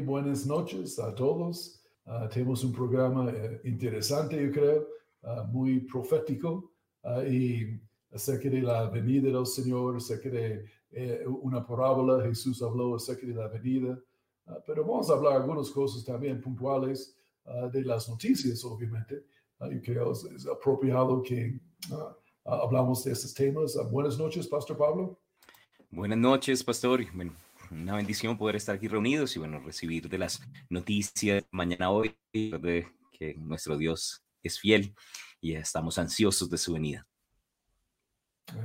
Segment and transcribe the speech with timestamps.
[0.00, 1.80] buenas noches a todos.
[2.06, 4.88] Ah, tenemos un programa eh, interesante, yo creo,
[5.22, 6.72] ah, muy profético
[7.26, 7.80] y
[8.12, 13.34] acerca de la venida del Señor, acerca de eh, una parábola, Jesús habló acerca de
[13.34, 13.98] la venida,
[14.66, 17.16] pero vamos a hablar algunas cosas también puntuales
[17.72, 19.24] de las noticias, obviamente.
[19.70, 21.58] y creo es, es apropiado que
[22.44, 23.78] hablamos de estos temas.
[23.90, 25.18] buenas noches, Pastor Pablo.
[25.90, 27.04] Buenas noches, Pastor.
[27.14, 27.32] Bueno,
[27.70, 32.86] una bendición poder estar aquí reunidos y bueno, recibir de las noticias mañana hoy de
[33.12, 34.94] que nuestro Dios es fiel
[35.40, 37.06] y estamos ansiosos de su venida.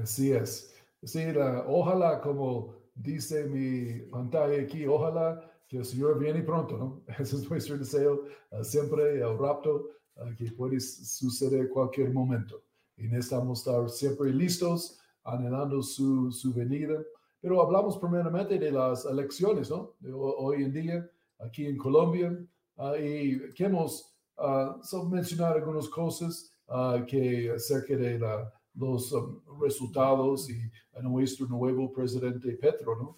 [0.01, 0.73] Así es.
[1.03, 1.23] Sí,
[1.67, 7.03] ojalá, como dice mi pantalla aquí, ojalá que el Señor viene pronto, ¿no?
[7.19, 12.63] Ese es nuestro deseo uh, siempre, el rapto, uh, que puede suceder cualquier momento.
[12.97, 17.03] Y necesitamos estar siempre listos, anhelando su, su venida.
[17.41, 19.93] Pero hablamos primeramente de las elecciones, ¿no?
[19.99, 22.37] De hoy en día, aquí en Colombia,
[22.77, 30.49] uh, y queremos uh, mencionar algunas cosas uh, que acerca de la, los um, resultados
[30.49, 30.59] y
[31.01, 33.17] nuestro nuevo presidente Petro, ¿no?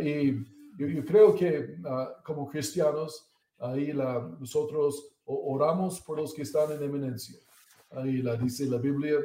[0.00, 0.44] y
[0.78, 1.76] yo, creo que
[2.24, 3.92] como cristianos, ahí
[4.40, 7.36] nosotros oramos por los que están en eminencia.
[7.90, 9.18] Ahí la dice la Biblia,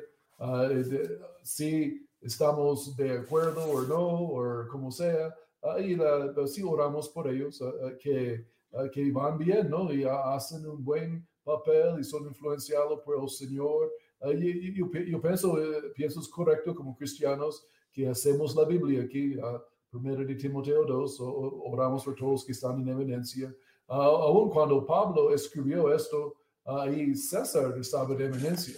[1.43, 5.35] si estamos de acuerdo o no, o como sea,
[5.79, 7.63] y la, sí oramos por ellos,
[7.99, 8.45] que,
[8.91, 9.93] que van bien, ¿no?
[9.93, 13.91] Y hacen un buen papel y son influenciados por el Señor.
[14.35, 19.35] Y, yo, yo, pienso, eh, pienso es correcto como cristianos que hacemos la Biblia aquí,
[19.89, 23.53] primero de Timoteo 2, oramos por todos que están en evidencia.
[23.87, 26.35] aún cuando Pablo escribió esto,
[26.65, 28.75] ahí César estaba en eminencia.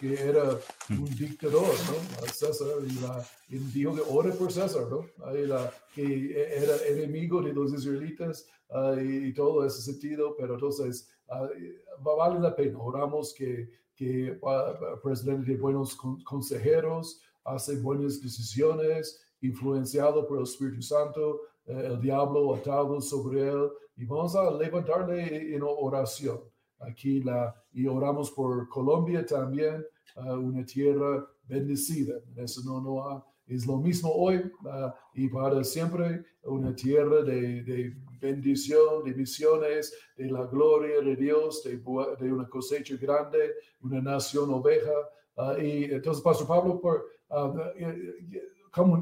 [0.00, 0.58] Que era
[0.90, 2.26] un dictador, ¿no?
[2.26, 5.06] César, y, la, y dijo que ore por César, ¿no?
[5.32, 12.02] la, que era enemigo de los israelitas ah, y, todo ese sentido, pero entonces uh,
[12.02, 20.26] vale la pena, oramos que, que el presidente de buenos consejeros, hace buenas decisiones, influenciado
[20.26, 25.62] por el Espíritu Santo, eh, el diablo atado sobre él, y vamos a levantarle en
[25.62, 26.40] oración
[26.80, 29.84] aquí la, y oramos por Colombia también,
[30.16, 32.14] uh, una tierra bendecida.
[32.36, 37.94] Eso no, no es lo mismo hoy uh, y para siempre, una tierra de, de,
[38.20, 44.52] bendición, de misiones, de la gloria de Dios, de, de una cosecha grande, una nación
[44.52, 44.92] oveja.
[45.36, 47.04] Uh, y entonces, Pastor Pablo, por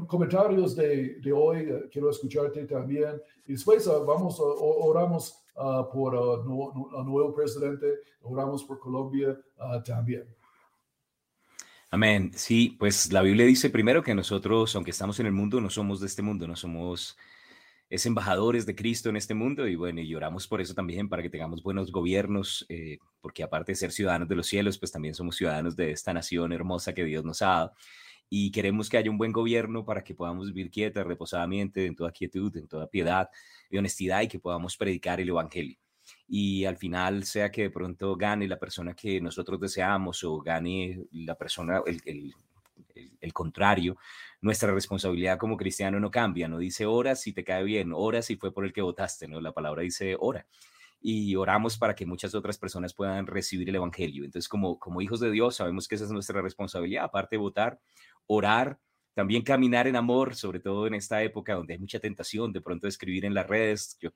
[0.07, 3.21] comentarios de, de hoy, quiero escucharte también.
[3.45, 7.87] Y después vamos, oramos Ah, por el ah, nuevo presidente,
[8.21, 10.23] oramos por Colombia ah, también.
[11.89, 12.31] Amén.
[12.35, 15.99] Sí, pues la Biblia dice primero que nosotros, aunque estamos en el mundo, no somos
[15.99, 17.17] de este mundo, no somos
[17.89, 21.23] es embajadores de Cristo en este mundo y bueno, y oramos por eso también, para
[21.23, 25.13] que tengamos buenos gobiernos, eh, porque aparte de ser ciudadanos de los cielos, pues también
[25.13, 27.73] somos ciudadanos de esta nación hermosa que Dios nos ha dado
[28.29, 32.11] y queremos que haya un buen gobierno para que podamos vivir quieta, reposadamente, en toda
[32.11, 33.29] quietud, en toda piedad
[33.69, 35.77] y honestidad y que podamos predicar el Evangelio.
[36.27, 41.05] Y al final sea que de pronto gane la persona que nosotros deseamos o gane
[41.11, 42.33] la persona, el,
[43.19, 43.97] el, contrario,
[44.41, 48.35] nuestra responsabilidad como cristiano no cambia, no dice ora si te cae bien, ora si
[48.37, 49.41] fue por el que votaste, ¿no?
[49.41, 50.45] La palabra dice ora
[51.01, 54.25] y oramos para que muchas otras personas puedan recibir el Evangelio.
[54.25, 57.79] Entonces, como, como hijos de Dios, sabemos que esa es nuestra responsabilidad, aparte de votar,
[58.27, 58.79] orar,
[59.13, 62.87] también caminar en amor, sobre todo en esta época donde hay mucha tentación de pronto
[62.87, 63.97] escribir en las redes.
[63.99, 64.11] Yo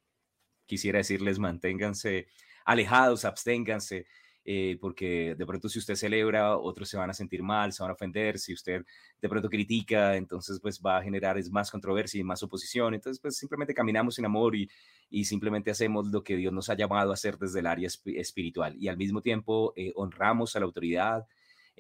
[0.65, 2.27] quisiera decirles, manténganse
[2.65, 4.05] alejados, absténganse,
[4.43, 7.91] eh, porque de pronto si usted celebra, otros se van a sentir mal, se van
[7.91, 8.83] a ofender, si usted
[9.21, 13.19] de pronto critica, entonces pues va a generar es más controversia y más oposición, entonces
[13.21, 14.67] pues simplemente caminamos en amor y,
[15.11, 18.75] y simplemente hacemos lo que Dios nos ha llamado a hacer desde el área espiritual
[18.77, 21.27] y al mismo tiempo eh, honramos a la autoridad,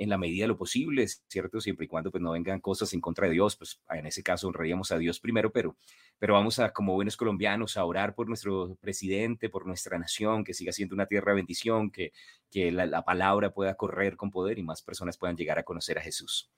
[0.01, 1.61] en la medida de lo posible, ¿cierto?
[1.61, 4.47] Siempre y cuando pues no vengan cosas en contra de Dios, pues en ese caso
[4.47, 5.77] honraríamos a Dios primero, pero,
[6.17, 10.55] pero vamos a, como buenos colombianos, a orar por nuestro presidente, por nuestra nación, que
[10.55, 12.13] siga siendo una tierra de bendición, que,
[12.49, 15.99] que la, la palabra pueda correr con poder y más personas puedan llegar a conocer
[15.99, 16.49] a Jesús.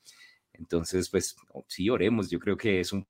[0.54, 1.36] Entonces, pues
[1.68, 2.30] sí, oremos.
[2.30, 3.06] Yo creo que es un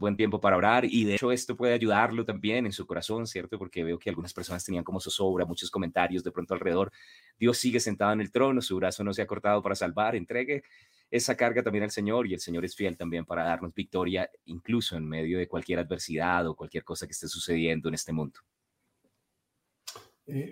[0.00, 3.58] buen tiempo para orar y de hecho esto puede ayudarlo también en su corazón, ¿cierto?
[3.58, 6.90] Porque veo que algunas personas tenían como zozobra, muchos comentarios de pronto alrededor.
[7.38, 10.62] Dios sigue sentado en el trono, su brazo no se ha cortado para salvar, entregue
[11.10, 14.96] esa carga también al Señor y el Señor es fiel también para darnos victoria incluso
[14.96, 18.40] en medio de cualquier adversidad o cualquier cosa que esté sucediendo en este mundo.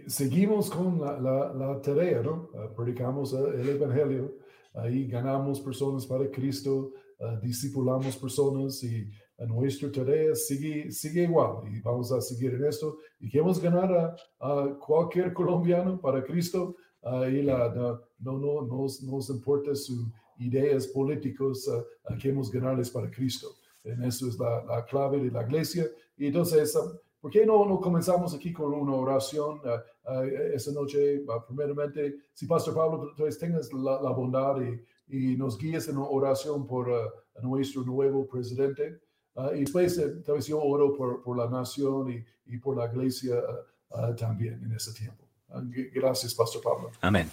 [0.09, 1.19] seguimos con la,
[1.55, 2.51] la, tarea, ¿no?
[2.53, 4.37] Uh, predicamos el Evangelio,
[4.75, 9.09] ahí ganamos personas para Cristo, uh, discipulamos personas y
[9.47, 14.79] nuestra tarea sigue, sigue igual y vamos a seguir en esto y queremos ganar a,
[14.85, 16.77] cualquier colombiano para Cristo
[17.31, 20.07] y la, no, no, nos, nos importa sus
[20.39, 21.71] ideas políticas,
[22.21, 23.49] queremos ganarles para Cristo.
[23.85, 25.87] En eso es la, la clave de la iglesia.
[26.17, 26.77] Y entonces,
[27.21, 30.23] ¿Por qué no, no comenzamos aquí con una oración uh, uh,
[30.55, 31.21] esta noche?
[31.27, 35.97] Uh, primeramente, si Pastor Pablo, entonces tengas la, la bondad y, y, nos guíes en
[35.97, 36.89] una oración por
[37.43, 39.01] nuestro nuevo presidente.
[39.55, 42.87] Y después, eh, tal vez yo oro por, por la nación y, y, por la
[42.87, 43.37] iglesia
[44.17, 45.25] también en ese tiempo.
[45.95, 46.91] gracias, Pastor Pablo.
[47.01, 47.31] Amén.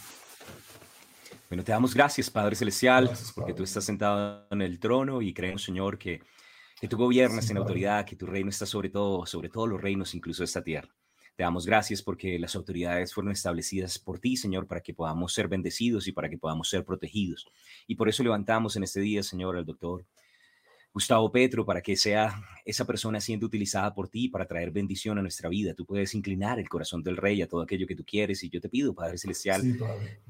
[1.50, 5.64] Bueno, te damos gracias, Padre Celestial, porque tú estás sentado en el trono y creemos,
[5.64, 6.22] Señor, que
[6.80, 10.14] que tú gobiernas en autoridad, que tu reino está sobre todo, sobre todos los reinos,
[10.14, 10.90] incluso esta tierra.
[11.36, 15.48] Te damos gracias porque las autoridades fueron establecidas por ti, Señor, para que podamos ser
[15.48, 17.46] bendecidos y para que podamos ser protegidos.
[17.88, 20.06] Y por eso levantamos en este día, Señor, al doctor
[20.96, 25.22] Gustavo Petro, para que sea esa persona siendo utilizada por ti para traer bendición a
[25.22, 25.74] nuestra vida.
[25.74, 28.62] Tú puedes inclinar el corazón del rey a todo aquello que tú quieres y yo
[28.62, 29.62] te pido, Padre Celestial,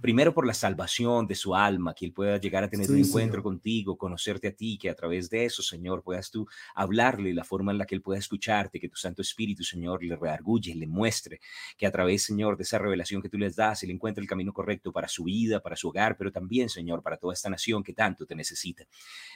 [0.02, 3.44] primero por la salvación de su alma, que él pueda llegar a tener un encuentro
[3.44, 7.72] contigo, conocerte a ti, que a través de eso, Señor, puedas tú hablarle la forma
[7.72, 11.42] en la que él pueda escucharte, que tu Santo Espíritu, Señor, le reargulle, le muestre,
[11.78, 14.52] que a través, Señor, de esa revelación que tú les das, él encuentre el camino
[14.52, 17.94] correcto para su vida, para su hogar, pero también, Señor, para toda esta nación que
[17.94, 18.84] tanto te necesita.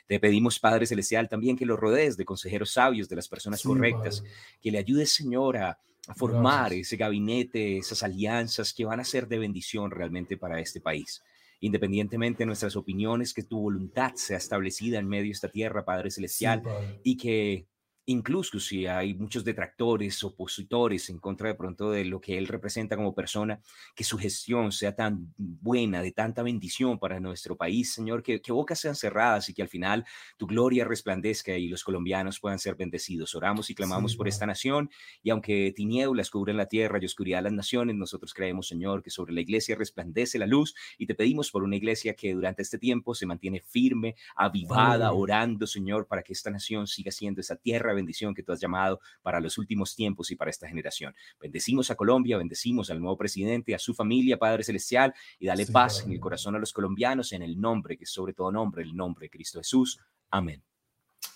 [0.08, 4.24] Te pedimos, Padre Celestial, también que lo rodees de consejeros sabios, de las personas correctas,
[4.62, 5.80] que le ayudes, Señor, a,
[6.16, 11.22] formar ese gabinete, esas alianzas que van a ser de bendición realmente para este país.
[11.60, 16.10] Independientemente de nuestras opiniones, que tu voluntad sea establecida en medio de esta tierra, Padre
[16.10, 16.64] Celestial,
[17.04, 17.68] y que
[18.10, 22.96] incluso si hay muchos detractores, opositores en contra de pronto de lo que él representa
[22.96, 23.62] como persona,
[23.96, 28.52] que su gestión sea tan buena, de tanta bendición para nuestro país, Señor, que, que
[28.52, 30.06] bocas sean cerradas y que al final
[30.38, 33.36] tu gloria resplandezca y los colombianos puedan ser bendecidos.
[33.36, 34.90] Oramos y clamamos por esta nación
[35.22, 39.34] y aunque tinieblas cubren la tierra y oscuridad las naciones, nosotros creemos, Señor, que sobre
[39.34, 43.14] la iglesia resplandece la luz y te pedimos por una iglesia que durante este tiempo
[43.14, 48.34] se mantiene firme, avivada, orando, Señor, para que esta nación siga siendo esa tierra bendición
[48.34, 51.14] que tú has llamado para los últimos tiempos y para esta generación.
[51.40, 56.04] Bendecimos a Colombia, bendecimos al nuevo presidente, a su familia, Padre Celestial, y dale paz
[56.06, 58.96] en el corazón a los colombianos en el nombre, que es sobre todo nombre, el
[58.96, 60.00] nombre de Cristo Jesús.
[60.30, 60.62] Amén.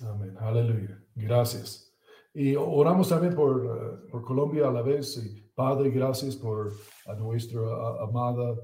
[0.01, 0.35] Amén.
[0.39, 0.99] Aleluya.
[1.15, 1.93] Gracias.
[2.33, 5.17] Y oramos también por, eh, por Colombia a la vez.
[5.17, 6.73] Y Padre, gracias por
[7.05, 7.61] a nuestra
[8.01, 8.55] amada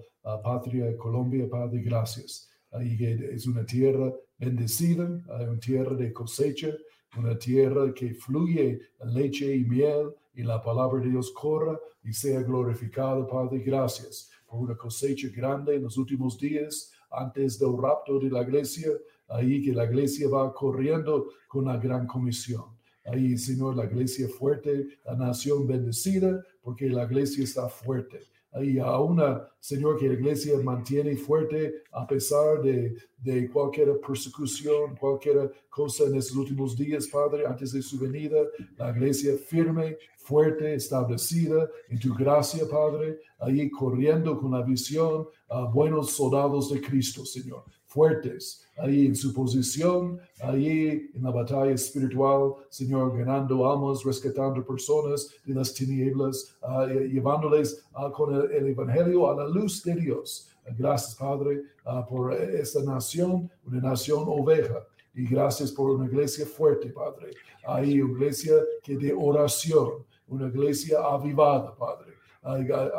[0.43, 1.47] patria Colombia.
[1.49, 2.49] Padre, gracias.
[2.71, 2.97] Ahí
[3.31, 6.69] es una tierra bendecida, una tierra de cosecha,
[7.17, 12.41] una tierra que fluye leche y miel y la palabra de Dios corra y sea
[12.41, 13.59] glorificada, Padre.
[13.59, 18.89] Gracias por una cosecha grande en los últimos días antes del rapto de la iglesia,
[19.27, 22.65] ahí que la iglesia va corriendo con la gran comisión.
[23.03, 28.19] Ahí, Señor, la iglesia fuerte, la nación bendecida, porque la iglesia está fuerte
[28.61, 34.95] y a una, Señor, que la iglesia mantiene fuerte a pesar de, de, cualquier persecución,
[34.95, 38.39] cualquier cosa en estos últimos días, Padre, antes de su venida,
[38.77, 45.65] la iglesia firme, fuerte, establecida en tu gracia, Padre, ahí corriendo con la visión a
[45.65, 52.53] buenos soldados de Cristo, Señor fuertes ahí en su posición, ahí en la batalla espiritual,
[52.69, 59.29] Señor, ganando almas, rescatando personas de las tinieblas, uh, llevándoles uh, con el, el, Evangelio
[59.29, 60.49] a la luz de Dios.
[60.77, 64.85] Gracias, Padre, uh, por esta nación, una nación oveja.
[65.15, 67.31] Y gracias por una iglesia fuerte, Padre.
[67.67, 68.53] Ahí una iglesia
[68.83, 72.19] que de oración, una iglesia avivada, Padre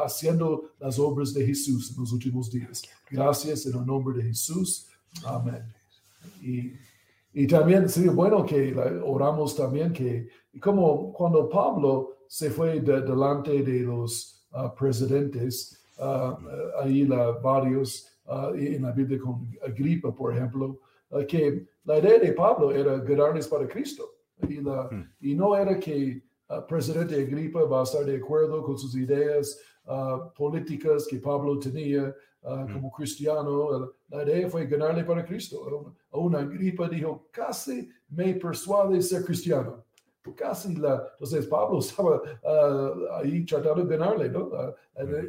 [0.04, 2.82] haciendo las obras de Jesús en los últimos días.
[3.10, 4.88] Gracias en el nombre de Jesús.
[5.24, 5.64] Amén.
[6.42, 6.72] Y,
[7.32, 8.74] y también sería bueno que
[9.04, 10.28] oramos también que,
[10.60, 18.54] como cuando Pablo se fue delante de los ah, presidentes, uh, ahí la, varios, uh,
[18.54, 20.80] en la Biblia con Agripa, por ejemplo,
[21.26, 24.04] que la idea de Pablo era ganarles para Cristo.
[24.48, 25.12] Y, la, hmm.
[25.20, 29.58] y no era que uh, presidente Agripa va a estar de acuerdo con sus ideas
[30.36, 33.92] políticas que Pablo tenía uh, como cristiano.
[34.08, 35.94] La idea fue ganarle para Cristo.
[36.10, 39.84] A una Agripa dijo, casi me persuade ser cristiano.
[40.36, 42.20] Casi la, entonces Pablo estaba
[43.18, 44.50] ahí tratando de ganarle, ¿no?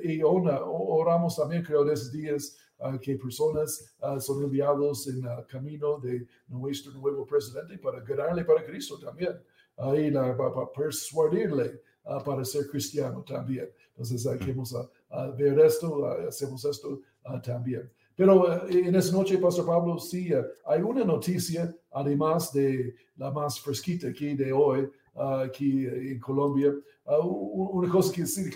[0.04, 2.58] y oramos también, creo, de esos días
[3.02, 9.00] que personas son enviados en el camino de nuestro nuevo presidente para ganarle para Cristo
[9.00, 9.40] también
[9.78, 13.70] ahí la, para persuadirle uh, para ser cristiano también.
[13.90, 17.90] Entonces, aquí vamos a, ver esto, hacemos esto uh, también.
[18.16, 20.30] Pero uh, en esta noche, Pastor Pablo, sí,
[20.66, 26.74] hay una noticia además de la más fresquita aquí de hoy, aquí en Colombia.
[27.06, 28.50] una cosa que sí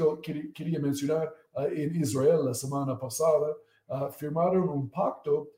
[0.53, 1.33] quería mencionar
[1.71, 3.53] en Israel la semana pasada,
[4.17, 5.49] firmaron un pacto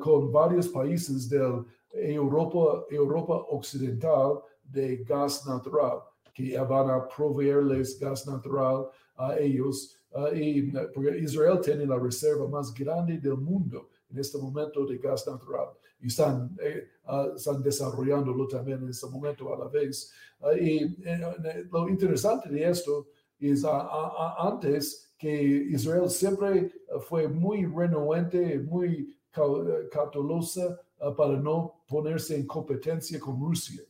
[0.00, 8.26] con varios países de Europa, Europa Occidental de gas natural, que van a proveerles gas
[8.26, 9.98] natural a ellos.
[10.34, 15.26] y, porque Israel tiene la reserva más grande del mundo en este momento de gas
[15.26, 15.68] natural
[16.02, 20.12] y están, eh, ah, están desarrollándolo también en este momento a la vez.
[20.40, 23.06] Ah, y eh, lo interesante de esto
[23.38, 25.32] es ah, antes que
[25.70, 26.72] Israel siempre
[27.08, 30.78] fue muy renuente, muy cautelosa
[31.16, 33.82] para no ponerse en competencia con Rusia,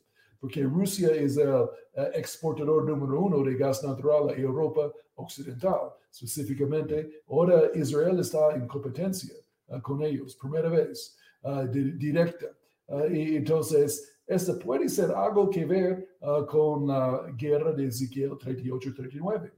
[0.42, 1.68] porque Rusia es el
[2.14, 5.92] exportador número uno de gas natural a Europa Occidental.
[6.10, 9.34] Específicamente, ahora Israel está en competencia
[9.82, 11.16] con ellos, primera vez.
[11.44, 12.46] Uh, directa.
[12.88, 16.08] Uh, y entonces, esto puede ser algo que ver
[16.48, 19.52] con la guerra de Ezequiel 38-39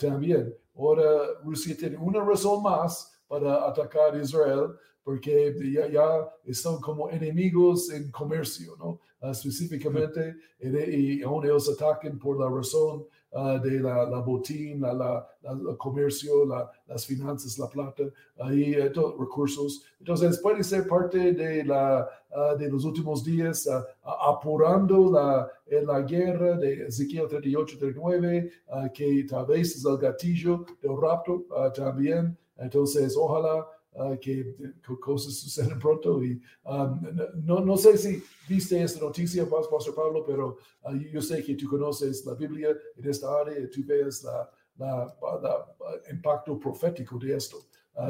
[0.00, 0.52] también.
[0.74, 1.04] Ahora
[1.44, 4.74] Rusia tiene una razón más para atacar Israel
[5.04, 9.00] porque ya, ya están como enemigos en comercio, ¿no?
[9.30, 15.26] Específicamente, y, aún ellos atacan por la razón Ah, de la, la botín, la, la,
[15.42, 16.46] el comercio,
[16.86, 18.04] las finanzas, la plata,
[18.38, 19.82] ahí eh, recursos.
[19.98, 23.84] Entonces puede ser parte de, la, ah, de los últimos días ah,
[24.28, 31.44] apurando la, la guerra de Ezequiel 38-39, que tal vez es el gatillo del rapto
[31.74, 32.38] también.
[32.56, 33.66] Entonces, ojalá
[33.96, 34.56] Uh, que,
[35.00, 36.20] cosas suceden pronto.
[36.20, 37.00] Y um,
[37.44, 41.68] no, no, sé si viste esta noticia, Pastor Pablo, pero uh, yo sé que tú
[41.68, 47.58] conoces la Biblia en esta área, tú ves la, la, uh, impacto profético de esto.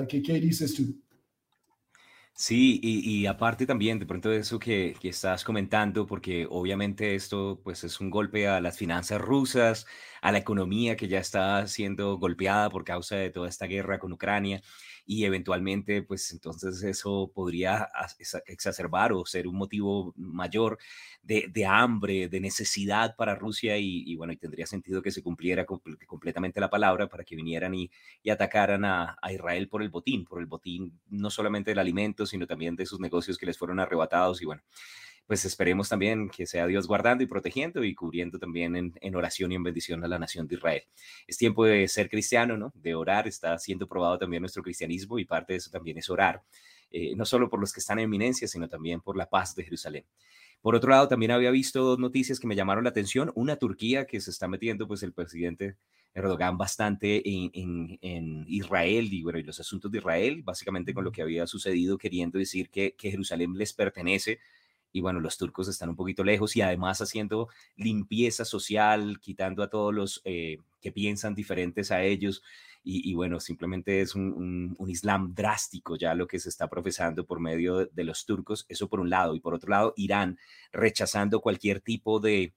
[0.08, 0.84] ¿qué, ¿qué, dices tú?
[2.32, 7.14] Sí, y, y, aparte también de pronto de eso que, que, estás comentando, porque obviamente
[7.14, 9.86] esto pues es un golpe a las finanzas rusas,
[10.22, 14.12] a la economía que ya está siendo golpeada por causa de toda esta guerra con
[14.12, 14.62] Ucrania
[15.06, 17.88] y eventualmente, pues entonces eso podría
[18.46, 20.78] exacerbar o ser un motivo mayor
[21.22, 26.60] de, hambre, de necesidad para Rusia y, bueno, y tendría sentido que se cumpliera completamente
[26.60, 27.90] la palabra para que vinieran y,
[28.30, 32.46] atacaran a, a, Israel por el botín, por el botín no solamente del alimento, sino
[32.46, 34.62] también de sus negocios que les fueron arrebatados y bueno
[35.26, 39.54] pues esperemos también que sea Dios guardando y protegiendo y cubriendo también en, oración y
[39.54, 40.82] en bendición a la nación de Israel.
[41.26, 42.72] Es tiempo de ser cristiano, ¿no?
[42.74, 46.42] De orar, está siendo probado también nuestro cristianismo y parte de eso también es orar,
[46.90, 49.64] eh, no solo por los que están en eminencia, sino también por la paz de
[49.64, 50.04] Jerusalén.
[50.60, 53.30] Por otro lado, también había visto dos noticias que me llamaron la atención.
[53.34, 55.76] Una, Turquía, que se está metiendo, pues el presidente
[56.14, 61.12] Erdogan bastante en, en, Israel y, bueno, y los asuntos de Israel, básicamente con lo
[61.12, 64.38] que había sucedido, queriendo decir que, que Jerusalén les pertenece
[64.94, 69.68] y bueno, los turcos están un poquito lejos y además haciendo limpieza social, quitando a
[69.68, 72.44] todos los eh, que piensan diferentes a ellos.
[72.86, 77.40] Y, bueno, simplemente es un, un, islam drástico ya lo que se está profesando por
[77.40, 80.38] medio de los turcos, eso por un lado, y por otro lado, Irán
[80.70, 82.52] rechazando cualquier tipo de,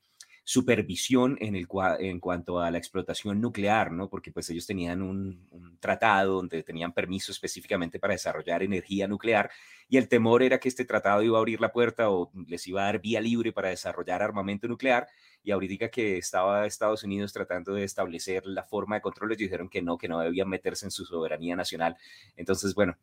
[0.48, 1.68] supervisión en, el,
[2.00, 4.10] en cuanto a la explotación nuclear, ¿no?
[4.10, 5.46] Porque pues ellos tenían un,
[5.82, 9.52] tratado donde tenían permiso específicamente para desarrollar energía nuclear
[9.90, 12.82] y el temor era que este tratado iba a abrir la puerta o les iba
[12.82, 15.10] a dar vía libre para desarrollar armamento nuclear
[15.44, 19.68] y ahorita que estaba Estados Unidos tratando de establecer la forma de control, ellos dijeron
[19.68, 21.98] que no, que no debían meterse en su soberanía nacional.
[22.38, 22.96] Entonces, bueno,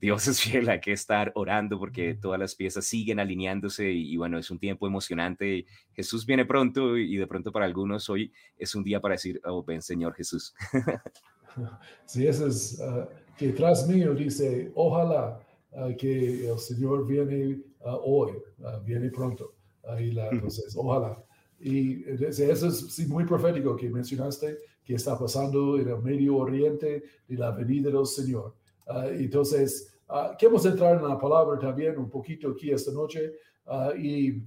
[0.00, 4.38] Dios es fiel, hay que estar orando porque todas las piezas siguen alineándose y, bueno,
[4.38, 5.66] es un tiempo emocionante.
[5.92, 9.62] Jesús viene pronto y de pronto para algunos hoy es un día para decir, oh,
[9.62, 10.54] ven Señor Jesús.
[12.06, 15.40] Sí, eso es uh, que tras mío dice, ojalá
[15.72, 18.34] uh, que el Señor viene uh, hoy,
[18.84, 19.56] viene pronto.
[19.98, 21.20] y la, entonces, ojalá.
[21.58, 27.36] Y eso es muy profético que mencionaste, que está pasando en el Medio Oriente y
[27.36, 28.54] la venida del Señor.
[29.12, 33.32] Entonces, Uh, queremos entrar en la palabra también un poquito aquí esta noche
[33.66, 34.42] uh, y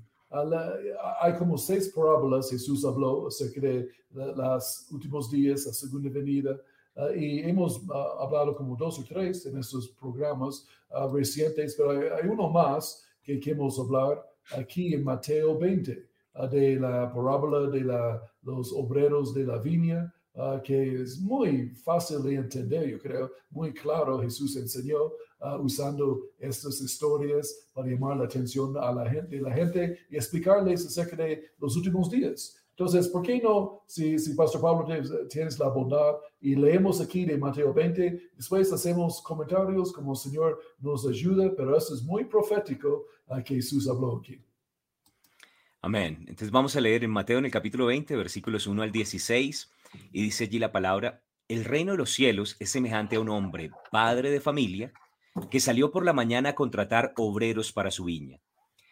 [1.22, 6.60] hay como seis parábolas Jesús habló acerca de los últimos días, la segunda venida
[6.98, 7.82] uh, y hemos
[8.20, 10.68] hablado como dos o tres en estos programas
[11.14, 14.22] recientes, pero hay, uno más que queremos hablar
[14.58, 16.10] aquí en Mateo 20
[16.52, 20.14] de la parábola de la, los obreros de la viña.
[20.64, 25.12] Que es muy fácil de entender, yo creo, muy claro Jesús enseñó
[25.46, 30.86] Ah, usando estas historias para llamar la atención a la gente, la gente y explicarles
[30.86, 32.64] acerca de los últimos días.
[32.70, 34.88] Entonces, ¿por qué no, si, si Pastor Pablo
[35.28, 40.62] tienes la bondad y leemos aquí de Mateo 20, después hacemos comentarios como el Señor
[40.80, 44.40] nos ayuda, pero eso es muy profético a que Jesús habló aquí.
[45.82, 46.20] Amén.
[46.22, 49.73] Entonces vamos a leer en Mateo en el capítulo 20, versículos 1 al 16,
[50.12, 53.72] y dice allí la palabra, el reino de los cielos es semejante a un hombre,
[53.92, 54.94] padre de familia,
[55.52, 58.40] que salió por la mañana a contratar obreros para su viña.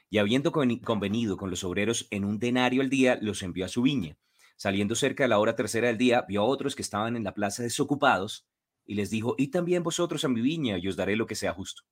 [0.09, 3.83] Y habiendo convenido con los obreros en un denario al día, los envió a su
[3.83, 4.17] viña.
[4.57, 7.33] Saliendo cerca de la hora tercera del día, vio a otros que estaban en la
[7.33, 8.45] plaza desocupados
[8.85, 11.53] y les dijo, y también vosotros a mi viña y os daré lo que sea
[11.53, 11.83] justo.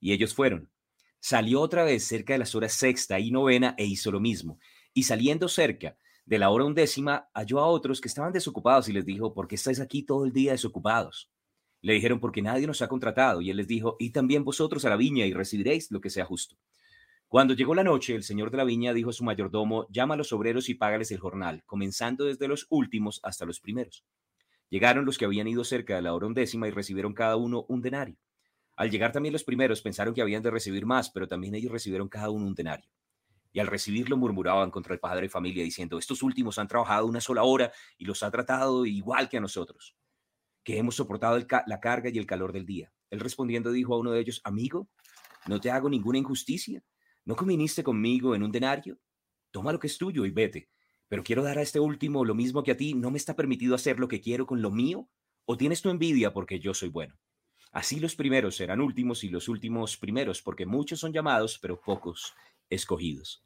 [0.00, 0.70] Y ellos fueron.
[1.20, 4.58] Salió otra vez cerca de las horas sexta y novena e hizo lo mismo.
[4.92, 5.96] Y saliendo cerca
[6.28, 9.54] de la hora undécima, halló a otros que estaban desocupados y les dijo, ¿por qué
[9.54, 11.30] estáis aquí todo el día desocupados?
[11.80, 13.40] Le dijeron, porque nadie nos ha contratado.
[13.40, 16.26] Y él les dijo, y también vosotros a la viña y recibiréis lo que sea
[16.26, 16.56] justo.
[17.28, 20.16] Cuando llegó la noche, el señor de la viña dijo a su mayordomo, llama a
[20.18, 24.04] los obreros y págales el jornal, comenzando desde los últimos hasta los primeros.
[24.68, 27.80] Llegaron los que habían ido cerca de la hora undécima y recibieron cada uno un
[27.80, 28.18] denario.
[28.76, 32.10] Al llegar también los primeros pensaron que habían de recibir más, pero también ellos recibieron
[32.10, 32.90] cada uno un denario.
[33.52, 37.20] Y al recibirlo murmuraban contra el padre de familia diciendo, estos últimos han trabajado una
[37.20, 39.96] sola hora y los ha tratado igual que a nosotros,
[40.62, 42.92] que hemos soportado la carga y el calor del día.
[43.10, 44.88] Él respondiendo dijo a uno de ellos, amigo,
[45.46, 46.82] no te hago ninguna injusticia
[47.28, 48.98] ¿No conviniste conmigo en un denario?
[49.50, 50.70] Toma lo que es tuyo y vete.
[51.08, 52.94] Pero quiero dar a este último lo mismo que a ti.
[52.94, 55.10] ¿No me está permitido hacer lo que quiero con lo mío?
[55.44, 57.18] ¿O tienes tu envidia porque yo soy bueno?
[57.70, 62.32] Así los primeros serán últimos y los últimos primeros, porque muchos son llamados, pero pocos
[62.70, 63.44] escogidos.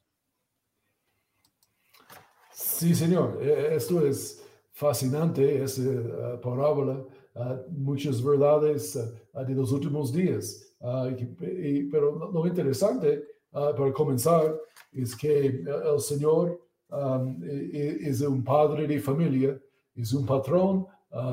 [2.52, 3.38] Sí, señor.
[3.42, 7.04] E, esto es fascinante, esa uh, parábola.
[7.34, 10.74] Uh, muchas verdades uh, de los últimos días.
[11.90, 14.58] pero lo interesante Ah, para comenzar,
[14.92, 16.58] es que el Señor
[17.42, 19.60] e, e, es un padre de familia,
[19.94, 20.86] es un patrón,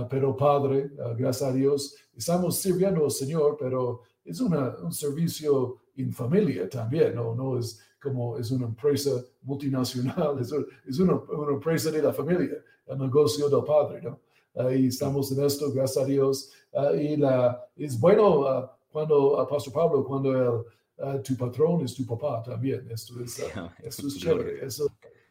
[0.10, 1.96] pero padre, gracias a Dios.
[2.14, 7.36] Estamos sirviendo al Señor, pero es una, un servicio en familia también, ¿no?
[7.36, 10.54] no es como es una empresa multinacional, es,
[10.88, 14.20] es una, una, empresa de la familia, el negocio del Padre, ¿no?
[14.54, 16.52] Uh, y estamos en esto, gracias a Dios.
[17.00, 20.66] y la, es bueno cuando, Pastor Pablo, cuando
[21.02, 22.86] Ah, tu patrón es tu papá también.
[22.92, 24.66] Esto es, ah, esto es chévere.
[24.66, 24.88] Eso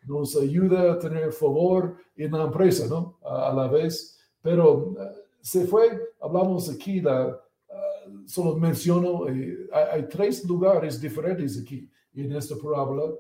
[0.07, 3.19] nos ayuda a tener favor en la empresa, ¿no?
[3.23, 4.19] a la vez.
[4.41, 7.39] Pero ah, se fue, hablamos aquí, la,
[8.27, 13.13] solo menciono, eh, hay, tres lugares diferentes aquí en esta parábola.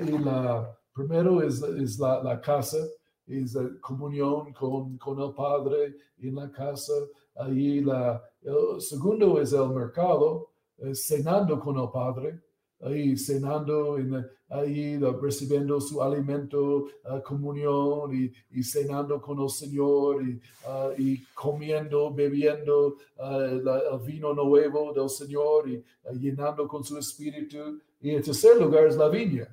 [0.00, 2.78] y la primero es, es la, la, casa,
[3.26, 6.92] es la comunión con, con el Padre en la casa.
[7.34, 12.40] Ahí la, el segundo es el mercado, eh, cenando con el Padre,
[12.84, 20.22] ahí cenando, en, ahí recibiendo su alimento, uh, comunión y, y, cenando con el Señor
[20.22, 25.82] y, uh, y comiendo, bebiendo uh, el vino nuevo del Señor y
[26.18, 27.80] llenando con su espíritu.
[28.00, 29.48] Y el tercer lugar es la viña.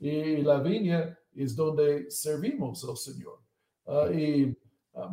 [0.00, 3.38] Y la viña es donde servimos al Señor.
[4.12, 4.56] y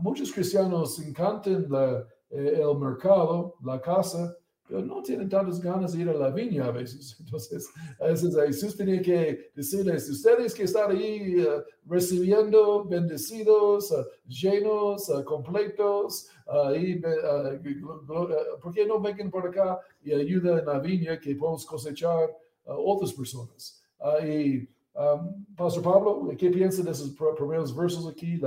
[0.02, 4.36] muchos cristianos encantan la, eh, el mercado, la casa,
[4.70, 7.18] pero no tienen tantas ganas de ir a la viña a veces.
[7.20, 7.68] Entonces,
[8.00, 15.10] a veces Jesús tiene que decirles, ustedes que están ahí uh, recibiendo bendecidos, uh, llenos,
[15.10, 16.30] uh, completos,
[16.76, 22.36] y, ¿por qué no vengan por acá y ayudan en la viña que podemos cosechar
[22.66, 23.84] otras personas?
[24.26, 28.42] y um, Pastor Pablo, ¿qué piensa de esos primeros versos aquí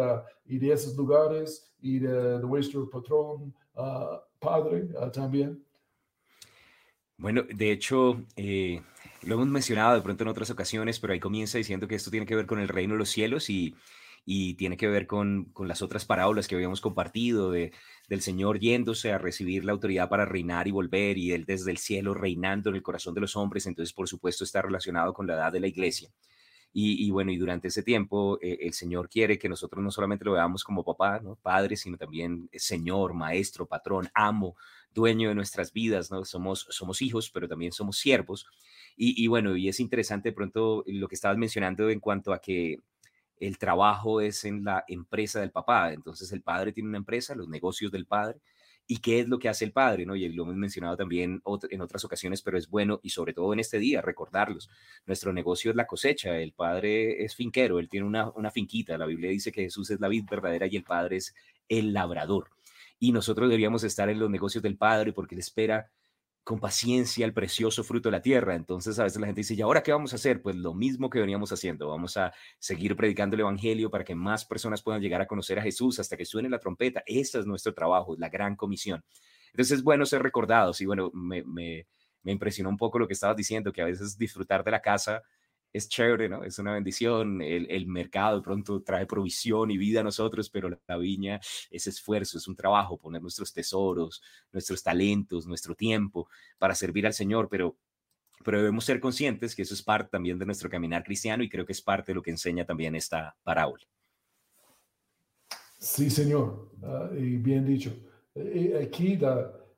[0.47, 3.55] y de esos lugares y de, de nuestro patrón
[4.41, 5.63] Padre también?
[7.23, 8.83] Bueno, de hecho, eh,
[9.23, 12.27] lo hemos mencionado de pronto en otras ocasiones, pero ahí comienza diciendo que esto tiene
[12.27, 13.77] que ver con el reino de los cielos y,
[14.59, 17.73] tiene que ver con, las otras parábolas que habíamos compartido de,
[18.09, 21.79] del Señor yéndose a recibir la autoridad para reinar y volver y Él desde el
[21.79, 23.67] cielo reinando en el corazón de los hombres.
[23.67, 26.11] Entonces, por supuesto, está relacionado con la edad de la iglesia.
[26.75, 30.33] Y, bueno, y durante ese tiempo eh, el Señor quiere que nosotros no solamente lo
[30.33, 31.37] veamos como papá, ¿no?
[31.37, 34.57] padre, sino también Señor, maestro, patrón, amo,
[34.95, 36.25] dueño de nuestras vidas, ¿no?
[36.25, 38.47] Somos, somos hijos, pero también somos siervos.
[38.97, 42.77] Y, bueno, y es interesante de pronto lo que estabas mencionando en cuanto a que
[43.41, 45.93] el trabajo es en la empresa del papá.
[45.93, 48.41] Entonces el padre tiene una empresa, los negocios del padre,
[48.87, 50.15] y qué es lo que hace el padre, ¿no?
[50.15, 53.61] Y lo hemos mencionado también en otras ocasiones, pero es bueno y sobre todo en
[53.61, 54.69] este día recordarlos.
[55.07, 59.07] Nuestro negocio es la cosecha, el padre es finquero, él tiene una, una finquita, la
[59.07, 61.35] Biblia dice que Jesús es la vid verdadera y el padre es
[61.69, 62.51] el labrador
[63.03, 65.91] y nosotros deberíamos estar en los negocios del Padre porque Él espera
[66.45, 68.55] con paciencia el precioso fruto de la tierra.
[68.55, 70.41] Entonces a veces la gente dice, ¿y ahora qué vamos a hacer?
[70.41, 71.89] Pues lo mismo que veníamos haciendo.
[71.89, 75.63] Vamos a seguir predicando el Evangelio para que más personas puedan llegar a conocer a
[75.63, 77.03] Jesús hasta que suene la trompeta.
[77.05, 79.03] Ese es nuestro trabajo, la gran comisión.
[79.51, 81.89] Entonces es bueno ser recordados y bueno, me, me,
[82.23, 85.25] me impresionó un poco lo que estabas diciendo, que a veces disfrutar de la casa
[85.73, 86.45] es chévere, ¿no?
[86.45, 87.41] Es una bendición.
[87.41, 91.87] El, el, mercado de pronto trae provisión y vida a nosotros, pero la viña es
[91.87, 97.49] esfuerzo, es un trabajo, poner nuestros tesoros, nuestros talentos, nuestro tiempo para servir al Señor,
[97.49, 97.77] pero,
[98.45, 101.65] pero debemos ser conscientes que eso es parte también de nuestro caminar cristiano y creo
[101.65, 103.85] que es parte de lo que enseña también esta parábola.
[105.79, 107.93] Sí, Señor, ah, y bien dicho.
[108.81, 109.19] aquí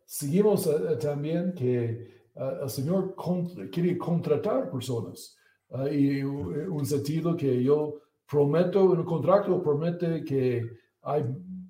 [0.05, 3.15] seguimos ah, ah, también que el Señor
[3.71, 5.39] quiere contratar personas
[5.91, 10.69] y un sentido que yo prometo en un contrato, promete que
[11.03, 11.25] hay,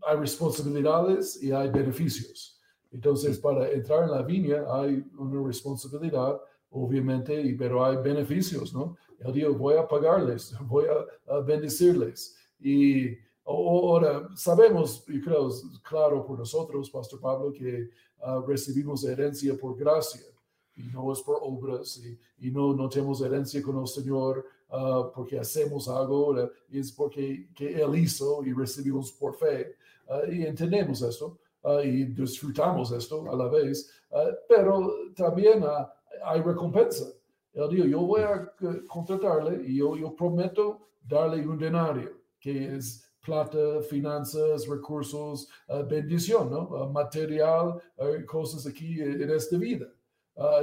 [0.07, 2.61] hay responsabilidades y hay beneficios.
[2.93, 6.41] Entonces, para entrar en la viña hay una responsabilidad,
[6.71, 8.97] obviamente, pero hay beneficios, ¿no?
[9.25, 12.37] Yo digo, voy a pagarles, voy a, bendecirles.
[12.61, 15.51] Y ahora sabemos, y creo
[15.83, 17.89] claro por nosotros, Pastor Pablo, que
[18.23, 20.23] uh, recibimos herencia por gracia
[20.77, 22.03] y no es por obras
[22.39, 26.37] y, no, no tenemos herencia con el Señor uh, porque hacemos algo,
[26.71, 29.77] es porque que Él hizo y recibimos por fe.
[30.09, 33.91] Uh, y entendemos esto uh, y disfrutamos esto a la vez,
[34.49, 35.65] pero también
[36.25, 37.07] hay recompensa.
[37.53, 38.53] Él dijo, yo voy a
[38.89, 45.49] contratarle y yo, yo prometo darle un denario, que es plata, finanzas, recursos,
[45.89, 46.91] bendición, ¿no?
[46.91, 47.81] material,
[48.27, 49.87] cosas aquí en esta vida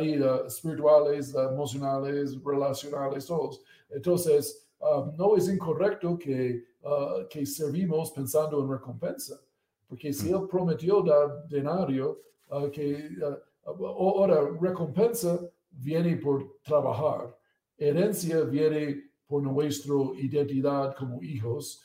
[0.01, 3.61] y espirituales, emocionales, relacionales, todos.
[3.89, 9.39] Entonces, um, no es incorrecto que, uh, que servimos pensando en recompensa,
[9.87, 17.37] porque si él prometió dar denario, uh, que uh, ahora recompensa viene por trabajar,
[17.77, 21.83] herencia viene por nuestra identidad como hijos,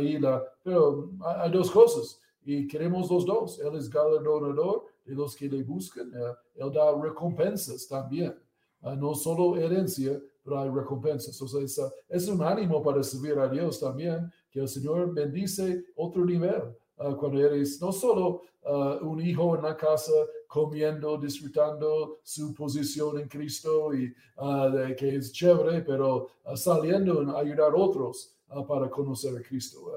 [0.00, 3.58] y la, pero hay dos cosas y queremos los dos.
[3.58, 6.12] Él es galardonador de los que le buscan.
[6.12, 8.34] Eh, él da recompensas también.
[8.82, 11.40] Eh, no solo herencia, pero hay recompensas.
[11.40, 16.24] O sea, es, un ánimo para servir a Dios también, que el Señor bendice otro
[16.24, 16.62] nivel.
[16.98, 18.42] Eh, cuando eres no solo
[19.02, 20.10] un hijo en la casa
[20.48, 24.12] comiendo, disfrutando su posición en Cristo y
[24.98, 28.34] que es chévere, pero saliendo a ayudar a otros
[28.66, 29.92] para conocer a Cristo.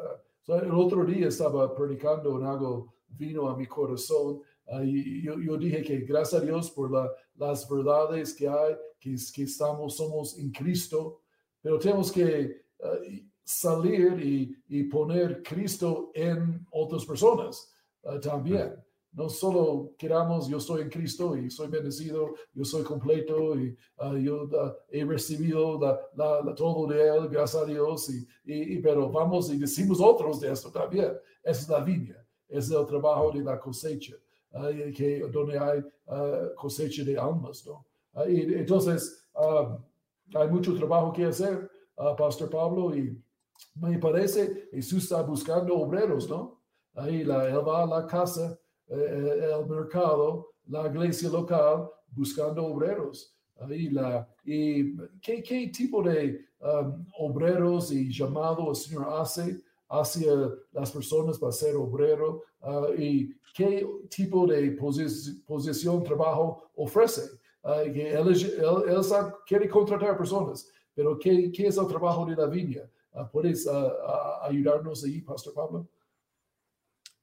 [0.50, 4.42] el otro día estaba predicando en algo vino a mi corazón
[4.78, 6.92] yo, dije que gracias a Dios por
[7.36, 11.22] las verdades que hay, que, que estamos, somos en Cristo,
[11.62, 17.72] pero tenemos que eh, salir y, poner Cristo en otras personas
[18.04, 18.76] eh, también.
[19.12, 24.24] No solo queramos, yo estoy en Cristo y soy bendecido, yo soy completo y eh,
[24.24, 24.48] yo
[24.88, 25.80] he recibido
[26.16, 30.52] la, todo de Él, gracias a Dios, y, y, pero vamos y decimos otros de
[30.52, 31.12] esto también.
[31.44, 34.16] Esa es la viña, es el trabajo de la cosecha
[34.96, 37.86] que, donde hay uh, cosecha de almas, ¿no?
[38.28, 39.78] y entonces, um,
[40.34, 43.18] hay mucho trabajo que hacer, uh, Pastor Pablo, y
[43.76, 46.60] me parece Jesús está buscando obreros, ¿no?
[46.96, 48.58] Ahí la, él va a la casa,
[48.88, 53.36] eh, eh, el mercado, la iglesia local, buscando obreros.
[53.60, 60.32] Ahí la, y ¿qué, qué tipo de um, obreros y llamado el Señor hace hacia
[60.72, 67.22] las personas para ser obrero uh, y qué tipo de posición, trabajo ofrece.
[67.62, 69.02] Uh, que él, él,
[69.46, 72.84] quiere contratar personas, pero ¿qué, ¿qué, es el trabajo de la viña?
[73.12, 73.68] Uh, ¿Puedes
[74.42, 75.88] ayudarnos ahí, Pastor Pablo?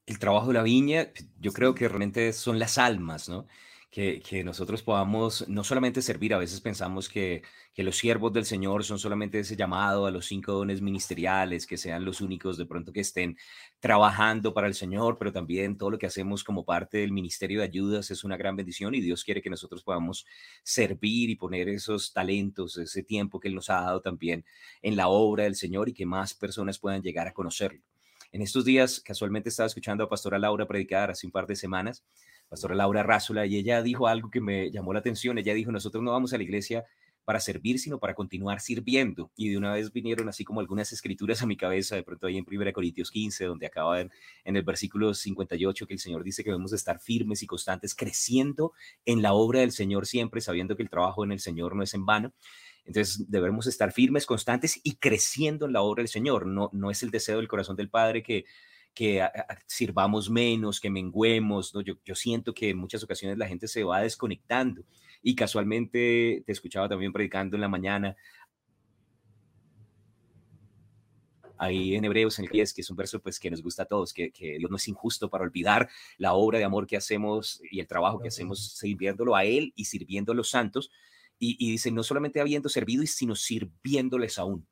[0.05, 3.47] El trabajo de la viña, yo creo que realmente son las almas, ¿no?
[3.91, 8.85] Que, nosotros podamos no solamente servir, a veces pensamos que, que, los siervos del Señor
[8.85, 12.93] son solamente ese llamado a los cinco dones ministeriales, que sean los únicos de pronto
[12.93, 13.39] que estén
[13.81, 17.67] trabajando para el Señor, pero también todo lo que hacemos como parte del ministerio de
[17.67, 20.27] ayudas es una gran bendición y Dios quiere que nosotros podamos
[20.63, 24.45] servir y poner esos talentos, ese tiempo que Él nos ha dado también
[24.83, 27.81] en la obra del Señor y que más personas puedan llegar a conocerlo.
[28.33, 32.05] En estos días, casualmente estaba escuchando a Pastora Laura predicar hace un par de semanas
[32.49, 35.39] pastora Laura Rázula, y ella dijo algo que me llamó la atención.
[35.39, 36.85] Ella dijo, nosotros no vamos a la iglesia
[37.27, 39.33] para servir, sino para continuar sirviendo.
[39.35, 42.39] Y de una vez vinieron así como algunas escrituras a mi cabeza, de pronto ahí
[42.39, 44.11] en 1 Corintios 15, donde acaba en,
[44.45, 48.73] el versículo 58 que el Señor dice que debemos estar firmes y constantes, creciendo
[49.05, 51.95] en la obra del Señor siempre, sabiendo que el trabajo en el Señor no es
[51.95, 52.33] en vano.
[52.85, 56.47] Entonces debemos estar firmes, constantes y creciendo en la obra del Señor.
[56.47, 58.45] No, no es el deseo del corazón del Padre que
[58.97, 59.23] que
[59.67, 61.83] sirvamos menos, que menguemos, ¿no?
[61.83, 64.83] Yo, yo siento que en muchas ocasiones la gente se va desconectando
[65.23, 68.17] y casualmente te escuchaba también predicando en la mañana
[71.59, 73.87] ahí en Hebreos en el 10, que es un verso pues que nos gusta a
[73.87, 77.61] todos, que, que, Dios no es injusto para olvidar la obra de amor que hacemos
[77.71, 80.91] y el trabajo que hacemos sirviéndolo a Él y sirviendo a los santos,
[81.39, 84.67] Y, y dice, no solamente habiendo servido, sino sirviéndoles aún.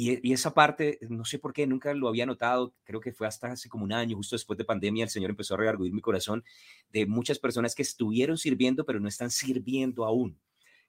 [0.00, 3.50] Y, esa parte, no sé por qué, nunca lo había notado, creo que fue hasta
[3.50, 6.44] hace como un año, justo después de pandemia, el Señor empezó a redarguir mi corazón
[6.90, 10.38] de muchas personas que estuvieron sirviendo, pero no están sirviendo aún,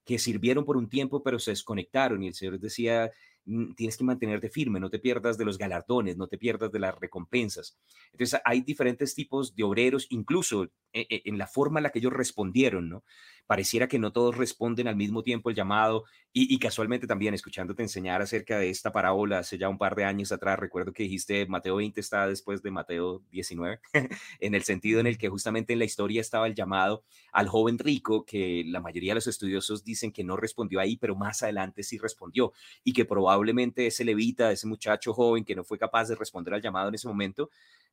[0.06, 2.22] que sirvieron por un tiempo, pero se desconectaron.
[2.22, 3.12] Y el Señor decía,
[3.45, 6.78] Mm, tienes que mantenerte firme, no te pierdas de los galardones, no te pierdas de
[6.78, 7.80] las recompensas.
[8.12, 11.98] Entonces, hay diferentes tipos de obreros, incluso e, e, en, la forma en la que
[11.98, 13.04] ellos respondieron, ¿no?
[13.49, 18.21] Pareciera que no todos responden al mismo tiempo el llamado y, casualmente también escuchándote enseñar
[18.21, 21.77] acerca de esta parábola hace ya un par de años atrás, recuerdo que dijiste Mateo
[21.77, 23.79] 20 está después de Mateo 19,
[24.39, 27.79] en el sentido en el que justamente en la historia estaba el llamado al joven
[27.79, 31.81] rico, que la mayoría de los estudiosos dicen que no respondió ahí, pero más adelante
[31.81, 36.13] sí respondió y que probablemente ese levita, ese muchacho joven que no fue capaz de
[36.13, 37.49] responder al llamado en ese momento,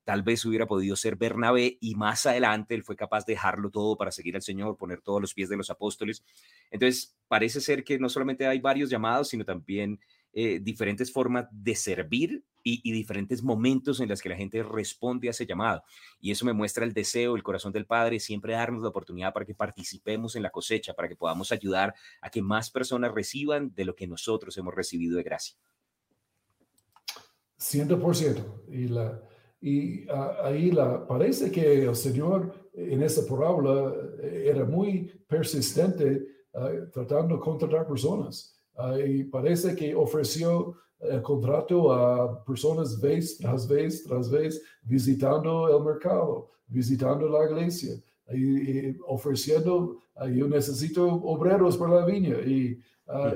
[0.07, 3.97] tal vez hubiera podido ser Bernabé y más adelante él fue capaz de dejarlo todo
[3.97, 6.25] para seguir al Señor, poner todos los pies de los apóstoles.
[6.71, 9.99] Entonces, parece ser que no solamente hay varios llamados, sino también
[10.33, 15.33] eh, diferentes formas de servir y, diferentes momentos en los que la gente responde a
[15.33, 15.83] ese llamado.
[16.21, 19.45] Y eso me muestra el deseo, el corazón del Padre, siempre darnos la oportunidad para
[19.45, 23.85] que participemos en la cosecha, para que podamos ayudar a que más personas reciban de
[23.85, 25.57] lo que nosotros hemos recibido de gracia.
[27.59, 28.63] 100%.
[28.69, 29.21] Y la,
[29.61, 36.27] y ah, ahí la, parece que el Señor en esa parábola eh, era muy persistente
[36.55, 38.55] ah, tratando de contratar personas.
[38.77, 45.77] Ah, y parece que ofreció el contrato a personas vez tras vez tras vez visitando
[45.77, 47.95] el mercado, visitando la iglesia
[48.33, 49.99] y, ofreciendo,
[50.35, 52.39] yo necesito obreros para la viña.
[52.41, 52.81] Y,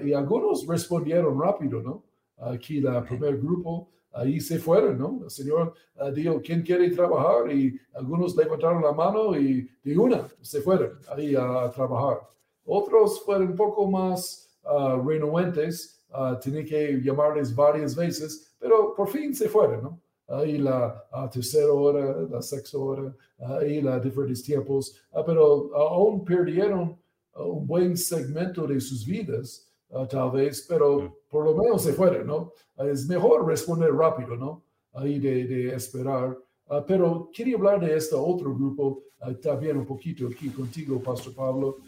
[0.04, 2.02] y algunos respondieron rápido, ¿no?
[2.38, 5.20] Aquí el primer grupo ahí se fueron, ¿no?
[5.24, 7.50] El Señor uh, dijo, ¿quién quiere trabajar?
[7.52, 12.20] Y algunos levantaron la mano y de una se fueron ahí a, trabajar.
[12.64, 19.08] Otros fueron un poco más uh, renuentes, uh, tenía que llamarles varias veces, pero por
[19.08, 20.00] fin se fueron, ¿no?
[20.28, 26.96] Ahí la tercera hora, la sexta hora, ahí la diferentes tiempos, pero aún perdieron
[27.34, 32.26] un buen segmento de sus vidas Ah, tal vez, pero por lo menos se fueron,
[32.26, 32.52] ¿no?
[32.78, 34.62] es mejor responder rápido, ¿no?
[34.92, 36.36] Ahí de, de esperar.
[36.68, 41.34] Ah, pero quería hablar de este otro grupo ah, también un poquito aquí contigo, Pastor
[41.34, 41.78] Pablo,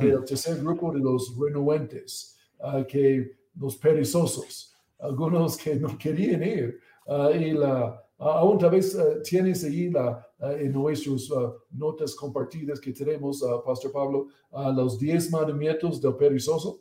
[0.00, 2.36] del tercer grupo de los renuentes,
[2.86, 6.80] que los perezosos, algunos que no querían ir.
[7.38, 8.94] y la, aún tal vez
[9.24, 11.30] tienes ahí la, en nuestras
[11.70, 14.26] notas compartidas que tenemos, Pastor Pablo,
[14.74, 16.80] los diez mandamientos del perezoso.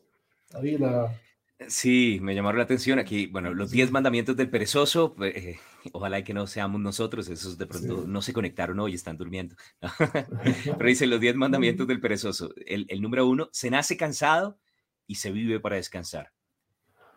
[1.68, 3.28] Sí, me llamaron la atención aquí.
[3.28, 5.60] Bueno, los 10 mandamientos del perezoso, eh,
[5.92, 9.56] ojalá que no seamos nosotros, esos de pronto no se conectaron hoy, están durmiendo.
[9.98, 12.54] Pero dice los 10 mandamientos del perezoso.
[12.66, 14.58] El, número uno, se nace cansado
[15.06, 16.32] y se vive para descansar.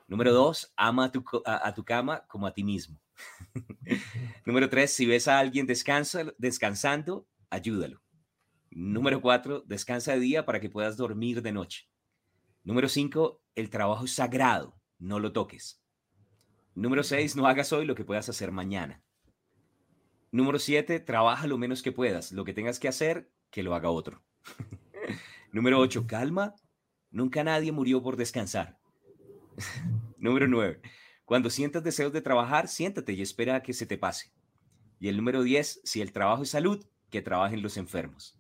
[0.09, 3.01] Número dos, ama a tu, a, tu cama como a ti mismo.
[4.45, 8.03] número tres, si ves a alguien descansa, descansando, ayúdalo.
[8.71, 11.92] Número cuatro, descansa de día para que puedas dormir de noche.
[12.65, 15.83] Número 5, el trabajo es sagrado, no lo toques.
[16.75, 19.03] Número 6, no hagas hoy lo que puedas hacer mañana.
[20.31, 22.33] Número 7, trabaja lo menos que puedas.
[22.33, 24.23] Lo que tengas que hacer, que lo haga otro.
[25.53, 26.55] Número 8, calma.
[27.11, 28.79] Nunca nadie murió por descansar.
[30.17, 30.81] número 9,
[31.25, 34.33] cuando sientas deseos de trabajar, siéntate y espera a que se te pase.
[34.99, 38.39] Y el número 10, si el trabajo es salud, que trabajen los enfermos.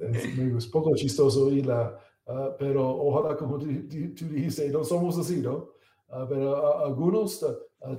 [0.00, 5.70] es, poco chistoso y la, Ah, pero ojalá, como tú, dijiste, no somos así, ¿no?
[6.08, 7.44] Ah, pero algunos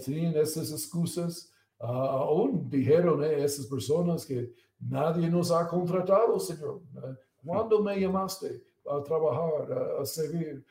[0.05, 6.81] tenían esas excusas, aún dijeron eh, esas personas que nadie nos ha contratado, Señor.
[7.43, 10.65] ¿Cuándo me llamaste a trabajar, a, servir?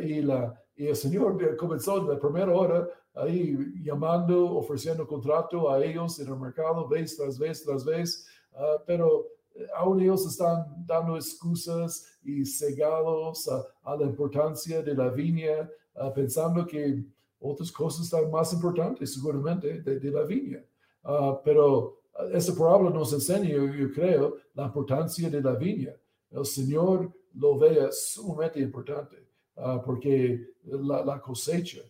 [0.00, 5.82] y, la, y el Señor comenzó en la primera hora ahí llamando, ofreciendo contrato a
[5.82, 9.26] ellos en el mercado, vez tras vez tras vez, ah, pero
[9.74, 15.68] aún ellos están dando excusas y cegados a, la importancia de la viña,
[16.14, 17.04] pensando que
[17.40, 20.62] otras cosas están más importantes seguramente de, la viña.
[21.04, 22.00] Ah, pero
[22.32, 25.94] esa palabra nos enseña, yo, creo, la importancia de la viña.
[26.30, 29.16] El Señor lo ve sumamente importante
[29.56, 31.80] ah, porque la, cosecha,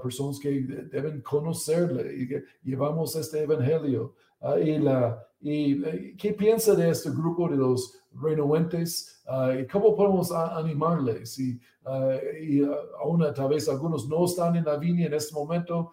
[0.00, 4.14] personas que deben conocerle y que llevamos este evangelio
[4.62, 9.22] y la ¿Y eh, qué piensa de este grupo de los renuentes?
[9.26, 11.38] Ah, ¿Y cómo podemos animarles?
[11.40, 12.62] Y, uh, y
[13.00, 15.92] aún tal vez algunos no están en la viña en este momento.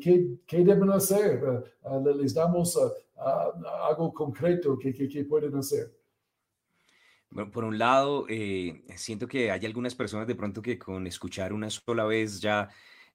[0.00, 1.40] ¿qué, ¿qué, deben hacer?
[2.16, 2.76] les damos
[3.88, 5.94] algo concreto que, que, pueden hacer.
[7.30, 11.52] Bueno, por un lado, eh, siento que hay algunas personas de pronto que con escuchar
[11.52, 12.68] una sola vez ya,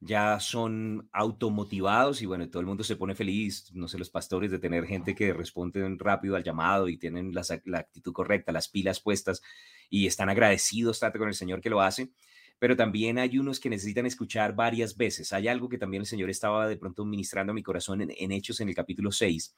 [0.05, 4.51] ya son automotivados y bueno, todo el mundo se pone feliz, no sé, los pastores
[4.51, 7.43] de tener gente que responden rápido al llamado y tienen la,
[7.77, 9.41] actitud correcta, las pilas puestas
[9.89, 12.11] y están agradecidos tanto con el Señor que lo hace
[12.59, 15.33] pero también hay unos que necesitan escuchar varias veces.
[15.33, 18.61] Hay algo que también el Señor estaba de pronto ministrando a mi corazón en, Hechos
[18.61, 19.53] en el capítulo 6,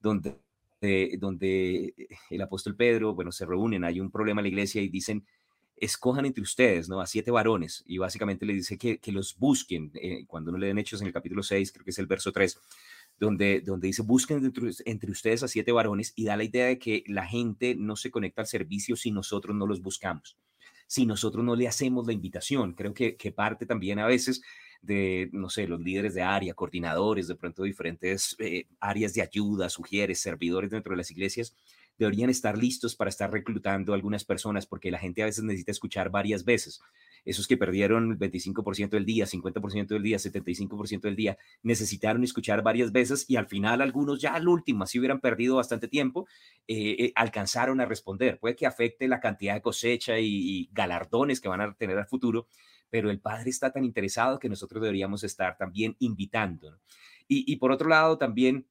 [0.00, 0.40] donde,
[0.80, 1.94] eh, donde
[2.30, 5.24] el apóstol Pedro, bueno, se reúnen, hay un problema en la iglesia y dicen,
[5.80, 7.00] escojan entre ustedes, ¿no?
[7.00, 7.84] A siete varones.
[7.86, 9.90] Y básicamente le dice que, que los busquen.
[9.94, 12.32] Eh, cuando uno lee en Hechos en el capítulo 6, creo que es el verso
[12.32, 12.58] 3,
[13.18, 14.52] donde, donde dice, busquen
[14.84, 18.10] entre, ustedes a siete varones y da la idea de que la gente no se
[18.10, 20.36] conecta al servicio si nosotros no los buscamos
[20.90, 22.72] si nosotros no le hacemos la invitación.
[22.72, 24.40] Creo que, que parte también a veces
[24.82, 29.68] de, no sé, los líderes de área, coordinadores, de pronto diferentes eh, áreas de ayuda,
[29.68, 31.54] sugieres, servidores dentro de las iglesias,
[31.98, 36.10] deberían estar listos para estar reclutando algunas personas porque la gente a veces necesita escuchar
[36.10, 36.80] varias veces
[37.24, 42.62] esos que perdieron el 25% del día, 50% del día, 75% del día, necesitaron escuchar
[42.62, 46.26] varias veces y al final algunos ya al último, así hubieran perdido bastante tiempo,
[46.66, 48.38] eh, eh, alcanzaron a responder.
[48.38, 52.46] Puede que afecte la cantidad de cosecha y, galardones que van a tener al futuro,
[52.90, 56.78] pero el Padre está tan interesado que nosotros deberíamos estar también invitando.
[57.30, 58.66] Y por otro lado, también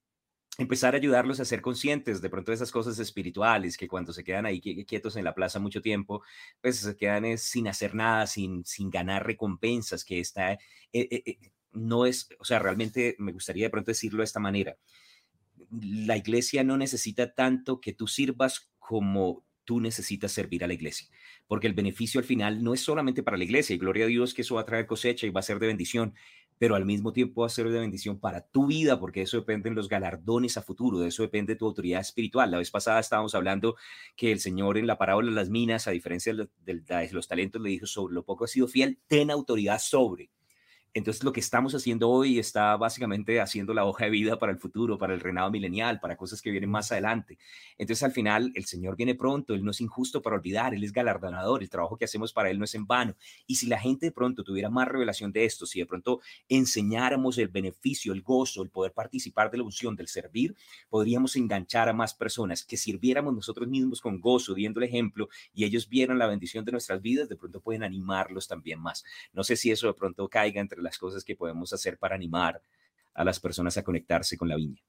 [0.58, 4.24] empezar a ayudarlos a ser conscientes de pronto de esas cosas espirituales que cuando se
[4.24, 6.24] quedan ahí quietos en la plaza mucho tiempo,
[6.62, 10.60] pues se quedan sin hacer nada, sin, sin ganar recompensas, que está, eh,
[10.94, 11.38] eh, eh,
[11.74, 14.78] no es, o sea, realmente me gustaría de pronto decirlo de esta manera.
[15.70, 21.10] La iglesia no necesita tanto que tú sirvas como tú necesitas servir a la iglesia,
[21.46, 24.34] porque el beneficio al final no es solamente para la iglesia, y gloria a Dios
[24.34, 26.16] que eso va a traer cosecha y va a ser de bendición,
[26.58, 29.90] pero al mismo tiempo ser de bendición para tu vida, porque eso depende de los
[29.90, 32.52] galardones a futuro, de eso depende de tu autoridad espiritual.
[32.52, 33.76] La vez pasada estábamos hablando
[34.16, 37.70] que el Señor en la parábola de las minas, a diferencia de los talentos, le
[37.70, 40.30] dijo, sobre lo poco ha sido fiel, ten autoridad sobre.
[40.98, 44.58] Entonces lo que estamos haciendo hoy está básicamente haciendo la hoja de vida para el
[44.58, 47.38] futuro, para el reinado milenial, para cosas que vienen más adelante.
[47.78, 50.92] Entonces al final el Señor viene pronto, Él no es injusto para olvidar, Él es
[50.92, 53.16] galardonador, el trabajo que hacemos para Él no es en vano.
[53.46, 57.38] Y si la gente de pronto tuviera más revelación de esto, si de pronto enseñáramos
[57.38, 60.56] el beneficio, el gozo, el poder participar de la unción, del servir,
[60.90, 65.64] podríamos enganchar a más personas, que sirviéramos nosotros mismos con gozo, viendo el ejemplo y
[65.64, 69.04] ellos vieran la bendición de nuestras vidas, de pronto pueden animarlos también más.
[69.32, 72.62] No sé si eso de pronto caiga entre las cosas que podemos hacer para animar
[73.14, 74.82] a las personas a conectarse con la viña.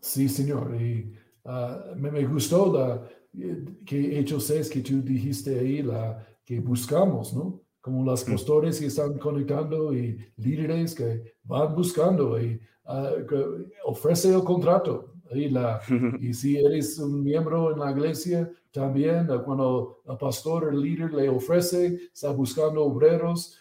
[0.00, 0.74] Sí, señor.
[0.80, 1.12] Y
[1.44, 7.32] ah, me, gustó la, eh, que hechos es que tú dijiste ahí, la que buscamos,
[7.34, 7.62] ¿no?
[7.80, 14.44] Como las pastores que están conectando y líderes que van buscando y uh, ofrece el
[14.44, 15.14] contrato.
[15.32, 15.80] Y, la,
[16.20, 21.28] y si eres un miembro en la iglesia, también cuando el pastor, el líder le
[21.28, 23.56] ofrece, está buscando obreros,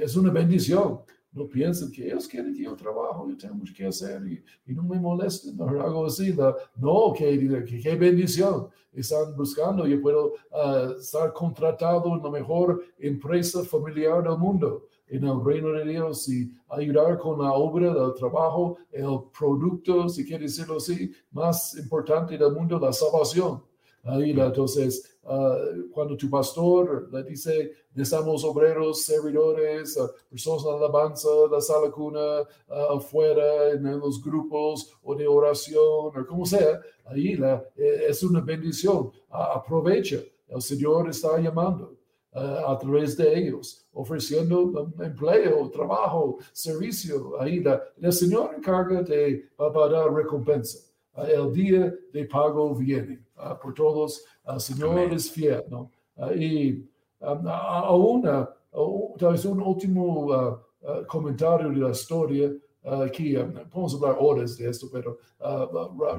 [0.00, 1.00] es una bendición.
[1.32, 4.74] No piensen que ellos quieren que yo trabajo, yo tengo mucho que hacer y, y
[4.74, 6.34] no me molesten, no hago así.
[6.76, 8.68] no, que, que, bendición.
[8.92, 15.24] Están buscando, yo puedo uh, estar contratado en la mejor empresa familiar del mundo, en
[15.24, 20.44] el reino de Dios y ayudar con la obra del trabajo, el producto, si quiere
[20.44, 23.62] decirlo así, más importante del mundo, la salvación.
[24.02, 25.56] Ahí, entonces, ah,
[25.92, 32.40] cuando tu pastor le dice, necesitamos obreros, servidores, uh, personas de alabanza, la sala cuna,
[32.42, 38.22] uh, afuera, en, los grupos o de oración, o como sea, ahí la, eh, es
[38.22, 39.10] una bendición.
[39.30, 41.96] aprovecha, el Señor está llamando.
[42.32, 47.40] a través de ellos, ofreciendo um, empleo, trabajo, servicio.
[47.40, 50.89] Ahí la, el Señor encarga de dar recompensa.
[51.28, 53.20] El día de pago viene.
[53.62, 55.62] por todos, el Señor es fiel.
[55.68, 55.90] ¿no?
[56.36, 56.84] y
[57.20, 60.60] aún, tal vez un último
[61.06, 62.52] comentario de la historia,
[62.84, 63.34] aquí
[63.70, 65.18] podemos hablar horas de esto, pero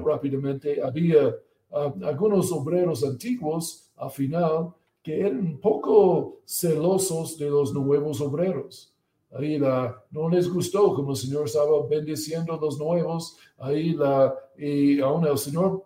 [0.04, 1.34] rápidamente, había
[1.70, 8.94] algunos obreros antiguos al final que eran un poco celosos de los nuevos obreros.
[9.34, 13.38] Ahí la, no les gustó como el Señor estaba bendiciendo los nuevos.
[13.56, 15.84] Ahí la, y aún el Señor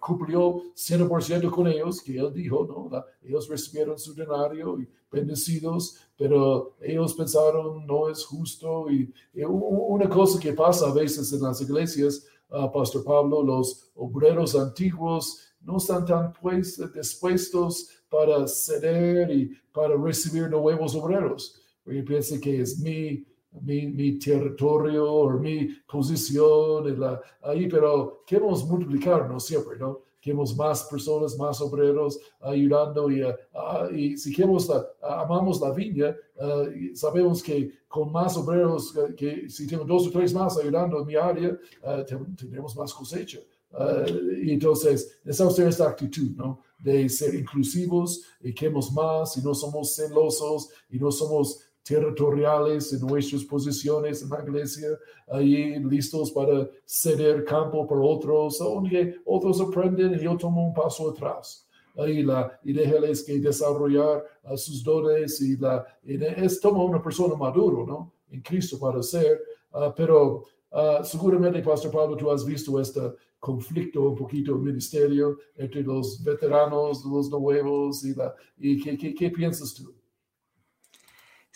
[0.00, 3.04] cumplió 100% con ellos, que Él dijo, ¿no?
[3.22, 8.90] ellos recibieron su denario y bendecidos, pero ellos pensaron no es justo.
[8.90, 9.12] Y,
[9.44, 15.42] una cosa que pasa a veces en las iglesias, uh, Pastor Pablo, los obreros antiguos
[15.60, 22.60] no están tan pues, dispuestos para ceder y para recibir nuevos obreros yo pienso que
[22.60, 23.24] es mi,
[23.62, 30.06] mi, mi territorio o mi posición la, ahí, pero queremos multiplicarnos siempre, ¿no?
[30.26, 33.22] queremos más personas, más obreros ayudando y,
[33.94, 34.68] y si queremos
[35.00, 36.16] amamos la viña,
[36.94, 41.14] sabemos que con más obreros, que si tengo dos o tres más ayudando en mi
[41.14, 41.56] área,
[42.36, 43.38] tendremos más cosecha.
[44.42, 46.60] y entonces, esa es esta actitud, ¿no?
[46.76, 53.06] De ser inclusivos y queremos más y no somos celosos y no somos territoriales en
[53.06, 54.88] nuestras posiciones en la iglesia,
[55.28, 61.10] ahí listos para ceder campo para otros, aunque otros aprenden y yo tomo un paso
[61.10, 61.64] atrás.
[61.96, 64.24] Ahí la, y déjales que desarrollar
[64.56, 68.12] sus dones y, la, es como una persona maduro, ¿no?
[68.30, 69.40] En Cristo para ser,
[69.72, 73.00] ah, pero uh, seguramente, Pastor Pablo, tú has visto este
[73.38, 79.14] conflicto un poquito en ministerio entre los veteranos, los nuevos y, la, y ¿qué, qué,
[79.14, 79.94] qué piensas tú?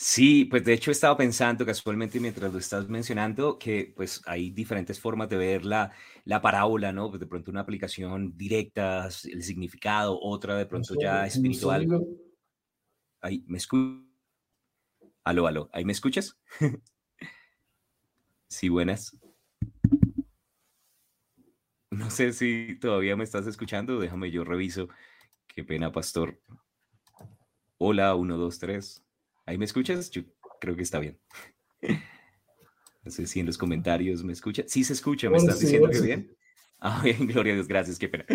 [0.03, 4.48] Sí, pues de hecho he estado pensando casualmente mientras lo estás mencionando que pues hay
[4.51, 5.92] diferentes formas de ver la,
[6.24, 7.11] la parábola, ¿no?
[7.11, 11.86] Pues de pronto una aplicación directa, el significado, otra de pronto ya espiritual.
[13.20, 14.07] Ahí, ¿me escuchas?
[15.22, 16.40] Aló, aló, ¿ahí me escuchas?
[18.48, 19.14] sí, buenas.
[21.90, 24.88] No sé si todavía me estás escuchando, déjame yo reviso.
[25.46, 26.40] Qué pena, pastor.
[27.76, 29.05] Hola, uno, dos, tres.
[29.51, 30.12] ¿Ahí me escuchas?
[30.12, 30.22] Yo
[30.61, 31.18] creo que está bien.
[33.03, 34.62] No sé si en los comentarios me escucha.
[34.66, 36.36] Sí se escucha, me estás diciendo que bien.
[36.78, 38.26] Ah, bien, gloria a Dios, gracias, qué pena.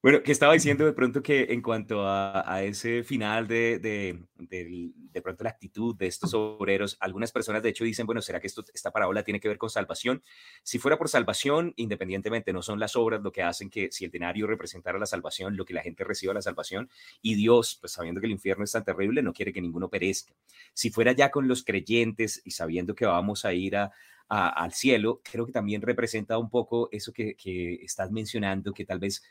[0.00, 5.22] Bueno, que estaba diciendo de pronto que en cuanto a, ese final de, de, de,
[5.22, 8.64] pronto la actitud de estos obreros, algunas personas de hecho dicen, bueno, ¿será que esto,
[8.72, 10.22] esta parábola tiene que ver con salvación?
[10.62, 14.12] Si fuera por salvación, independientemente, no son las obras lo que hacen que si el
[14.12, 16.88] denario representara la salvación, lo que la gente reciba la salvación,
[17.20, 20.32] y Dios, pues sabiendo que el infierno es tan terrible, no quiere que ninguno perezca.
[20.74, 23.90] Si fuera ya con los creyentes y sabiendo que vamos a ir a,
[24.28, 27.34] al cielo, creo que también representa un poco eso que,
[27.82, 29.22] estás mencionando, que tal vez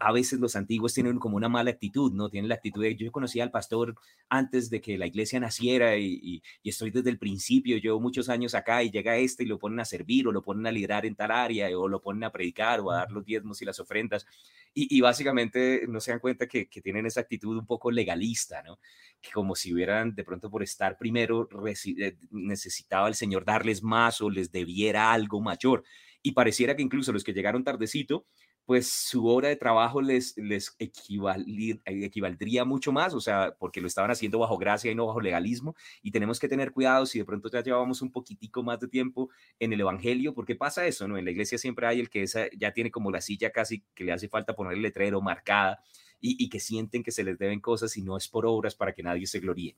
[0.00, 2.28] a veces los antiguos tienen como una mala actitud, ¿no?
[2.28, 3.94] Tienen la actitud de, yo conocía al pastor
[4.28, 8.82] antes de que la iglesia naciera y, estoy desde el principio, llevo muchos años acá
[8.82, 11.30] y llega este y lo ponen a servir o lo ponen a liderar en tal
[11.30, 14.26] área o lo ponen a predicar o a dar los diezmos y las ofrendas
[14.72, 18.78] y, básicamente no se dan cuenta que, que tienen esa actitud un poco legalista, ¿no?
[19.20, 24.20] Que como si hubieran de pronto por estar primero eh, necesitaba el Señor darles más
[24.20, 25.84] o les debiera algo mayor.
[26.22, 28.26] Y pareciera que incluso los que llegaron tardecito,
[28.70, 34.12] pues su hora de trabajo les, les equivaldría mucho más, o sea, porque lo estaban
[34.12, 37.50] haciendo bajo gracia y no bajo legalismo, y tenemos que tener cuidado si de pronto
[37.50, 41.18] ya llevamos un poquitico más de tiempo en el Evangelio, porque pasa eso, ¿no?
[41.18, 44.04] En la iglesia siempre hay el que esa, ya tiene como la silla casi que
[44.04, 45.82] le hace falta poner el letrero marcada,
[46.20, 49.02] y, que sienten que se les deben cosas y no es por obras para que
[49.02, 49.76] nadie se gloríe.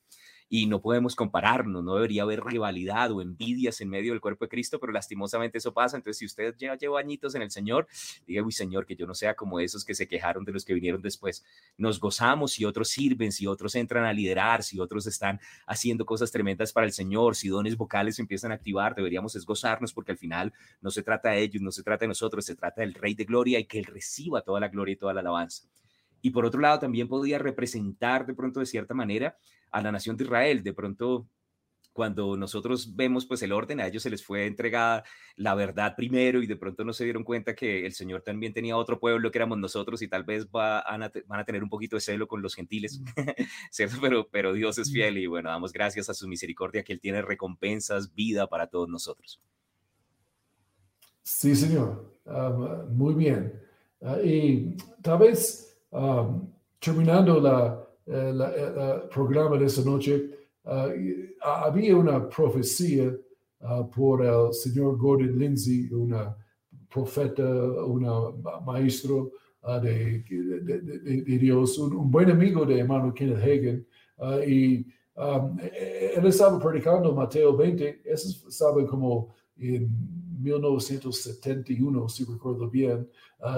[0.48, 4.50] Y no podemos compararnos, no debería haber rivalidad o envidias en medio del cuerpo de
[4.50, 5.96] Cristo, pero lastimosamente eso pasa.
[5.96, 7.86] Entonces, si usted ya lleva añitos en el Señor,
[8.26, 10.74] diga, uy, Señor, que yo no sea como esos que se quejaron de los que
[10.74, 11.44] vinieron después.
[11.78, 16.30] Nos gozamos si otros sirven, si otros entran a liderar, si otros están haciendo cosas
[16.30, 20.18] tremendas para el Señor, si dones vocales empiezan a activar, deberíamos es gozarnos porque al
[20.18, 23.14] final no se trata de ellos, no se trata de nosotros, se trata del Rey
[23.14, 25.66] de Gloria y que Él reciba toda la gloria y toda la alabanza
[26.22, 29.36] y por otro lado también podía representar de pronto de cierta manera
[29.70, 30.62] a la nación de Israel.
[30.62, 31.26] De pronto,
[31.92, 35.04] cuando nosotros vemos pues el orden, a ellos se les fue entregada
[35.36, 38.76] la verdad primero y de pronto no se dieron cuenta que el Señor también tenía
[38.76, 42.26] otro pueblo que éramos nosotros y tal vez van a, tener un poquito de celo
[42.26, 43.04] con los gentiles, mm.
[43.70, 43.96] ¿cierto?
[44.00, 47.20] Pero, pero Dios es fiel y bueno, damos gracias a su misericordia que Él tiene
[47.20, 49.40] recompensas, vida para todos nosotros.
[51.22, 52.12] Sí, Señor.
[52.26, 53.60] Ah, muy bien.
[54.00, 56.48] Ah, y tal vez Um,
[56.80, 60.30] terminando la, el eh, programa de esta noche,
[60.64, 60.88] uh,
[61.42, 63.14] había una profecía
[63.60, 66.34] uh, por el señor Gordon Lindsay, una
[66.88, 69.32] profeta, un maestro
[69.64, 70.24] uh, de,
[71.38, 73.86] Dios, un, buen amigo de hermano Kenneth Hagen,
[74.46, 74.86] y
[75.16, 79.90] um, él estaba predicando Mateo 20, eso estaba como en
[80.40, 83.06] 1971, si recuerdo bien,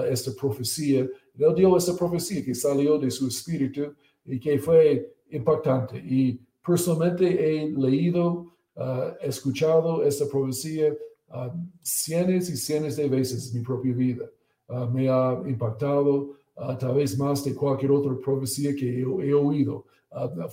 [0.09, 1.07] esta profecía,
[1.37, 3.93] él dio esa profecía que salió de su espíritu
[4.25, 5.97] y que fue impactante.
[5.97, 10.93] Y personalmente he leído, uh, escuchado esta profecía
[11.29, 14.25] uh, cientos y cientos de veces en mi propia vida.
[14.67, 16.35] Uh, me ha impactado
[16.79, 19.85] tal vez más de cualquier otra profecía que he, oído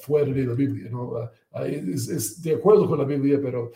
[0.01, 0.91] fuera de la Biblia.
[0.91, 1.13] ¿no?
[1.65, 3.71] Es, de acuerdo con la Biblia, pero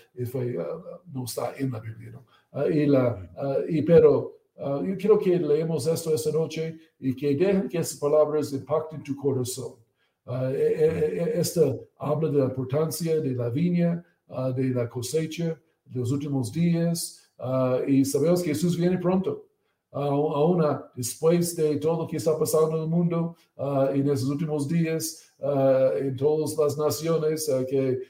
[1.12, 2.11] no está en la Biblia.
[2.11, 2.68] ¿no?
[2.68, 7.68] y la, y, pero Ah, yo quiero que leemos esto esta noche y que dejen
[7.68, 9.74] que esas palabras impacten tu corazón.
[10.24, 10.50] Uh,
[11.34, 14.04] esta habla de la importancia de la viña,
[14.57, 17.30] de la cosecha, de los últimos días,
[17.86, 19.46] y sabemos que Jesús viene pronto.
[19.92, 20.64] aún
[20.96, 23.36] después de todo lo que está pasando en el mundo
[23.92, 28.00] en esos últimos días, en todas las naciones, que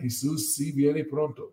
[0.00, 1.52] Jesús sí viene pronto.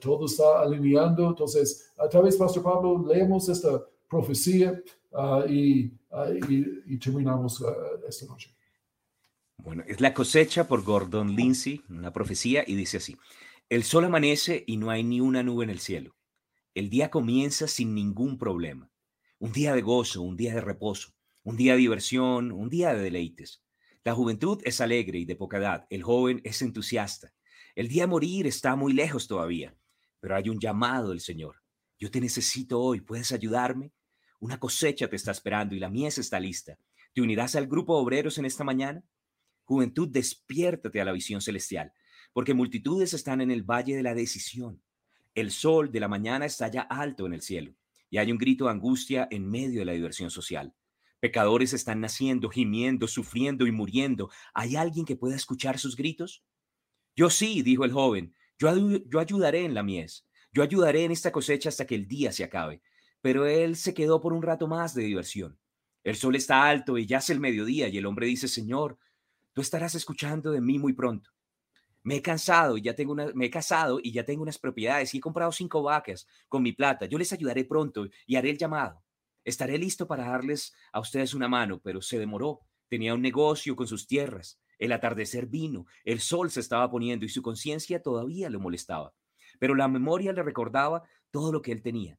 [0.00, 1.28] Todo está alineando.
[1.28, 4.80] Entonces, a través, Pastor Pablo, leemos esta profecía
[5.48, 5.92] y,
[6.86, 7.62] y, terminamos
[8.08, 8.54] esta noche.
[9.58, 13.16] Bueno, es la cosecha por Gordon Lindsay, una profecía, y dice así,
[13.70, 16.14] el sol amanece y no hay ni una nube en el cielo.
[16.74, 18.90] El día comienza sin ningún problema.
[19.38, 21.14] Un día de gozo, un día de reposo,
[21.44, 23.62] un día de diversión, un día de deleites.
[24.02, 27.32] La juventud es alegre y de poca edad, el joven es entusiasta.
[27.74, 29.76] El día de morir está muy lejos todavía,
[30.20, 31.56] pero hay un llamado del Señor.
[31.98, 33.92] Yo te necesito hoy, ¿puedes ayudarme?
[34.38, 36.78] Una cosecha te está esperando y la mies está lista.
[37.12, 39.02] ¿Te unirás al grupo de obreros en esta mañana?
[39.64, 41.92] Juventud, despiértate a la visión celestial,
[42.32, 44.80] porque multitudes están en el valle de la decisión.
[45.34, 47.74] El sol de la mañana está ya alto en el cielo
[48.08, 50.72] y hay un grito de angustia en medio de la diversión social.
[51.18, 54.30] Pecadores están naciendo, gimiendo, sufriendo y muriendo.
[54.52, 56.44] ¿Hay alguien que pueda escuchar sus gritos?
[57.16, 58.74] Yo sí, dijo el joven, yo,
[59.06, 62.44] yo ayudaré en la mies, yo ayudaré en esta cosecha hasta que el día se
[62.44, 62.82] acabe.
[63.20, 65.58] Pero él se quedó por un rato más de diversión.
[66.02, 68.98] El sol está alto y ya es el mediodía y el hombre dice, Señor,
[69.54, 71.30] Tú estarás escuchando de mí muy pronto.
[72.02, 75.14] Me he cansado y ya tengo una, me he casado y ya tengo unas propiedades
[75.14, 77.06] y he comprado cinco vacas con mi plata.
[77.06, 79.04] Yo les ayudaré pronto y haré el llamado.
[79.44, 82.62] Estaré listo para darles a ustedes una mano, pero se demoró.
[82.88, 84.58] Tenía un negocio con sus tierras.
[84.78, 89.14] El atardecer vino, el sol se estaba poniendo y su conciencia todavía lo molestaba.
[89.58, 92.18] Pero la memoria le recordaba todo lo que él tenía.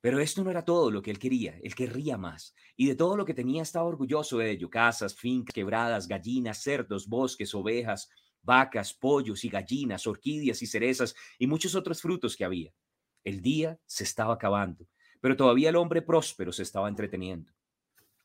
[0.00, 2.54] Pero esto no era todo lo que él quería, él querría más.
[2.76, 4.68] Y de todo lo que tenía estaba orgulloso de ello.
[4.68, 8.10] Casas, fincas, quebradas, gallinas, cerdos, bosques, ovejas,
[8.42, 12.72] vacas, pollos y gallinas, orquídeas y cerezas y muchos otros frutos que había.
[13.24, 14.86] El día se estaba acabando,
[15.20, 17.50] pero todavía el hombre próspero se estaba entreteniendo.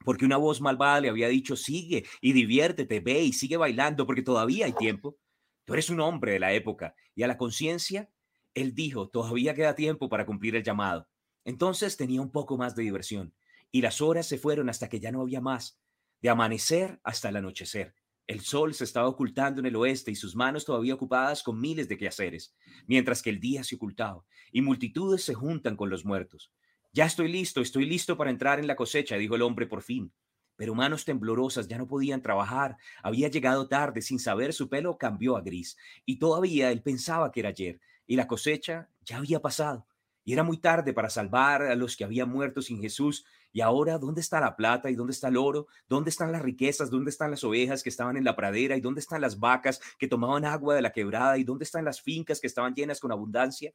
[0.03, 4.21] Porque una voz malvada le había dicho, sigue y diviértete, ve y sigue bailando, porque
[4.21, 5.17] todavía hay tiempo.
[5.65, 6.95] Tú eres un hombre de la época.
[7.15, 8.09] Y a la conciencia,
[8.53, 11.07] él dijo, todavía queda tiempo para cumplir el llamado.
[11.45, 13.33] Entonces tenía un poco más de diversión
[13.71, 15.79] y las horas se fueron hasta que ya no había más,
[16.21, 17.95] de amanecer hasta el anochecer.
[18.27, 21.87] El sol se estaba ocultando en el oeste y sus manos todavía ocupadas con miles
[21.87, 26.51] de quehaceres, mientras que el día se ocultaba y multitudes se juntan con los muertos.
[26.91, 30.11] Ya estoy listo, estoy listo para entrar en la cosecha, dijo el hombre por fin.
[30.55, 32.77] Pero manos temblorosas ya no podían trabajar.
[33.03, 35.77] Había llegado tarde, sin saber su pelo cambió a gris.
[36.05, 37.79] Y todavía él pensaba que era ayer.
[38.07, 39.85] Y la cosecha ya había pasado.
[40.25, 43.25] Y era muy tarde para salvar a los que habían muerto sin Jesús.
[43.53, 45.67] Y ahora, ¿dónde está la plata y dónde está el oro?
[45.87, 46.89] ¿Dónde están las riquezas?
[46.89, 48.75] ¿Dónde están las ovejas que estaban en la pradera?
[48.75, 51.37] ¿Y dónde están las vacas que tomaban agua de la quebrada?
[51.37, 53.73] ¿Y dónde están las fincas que estaban llenas con abundancia?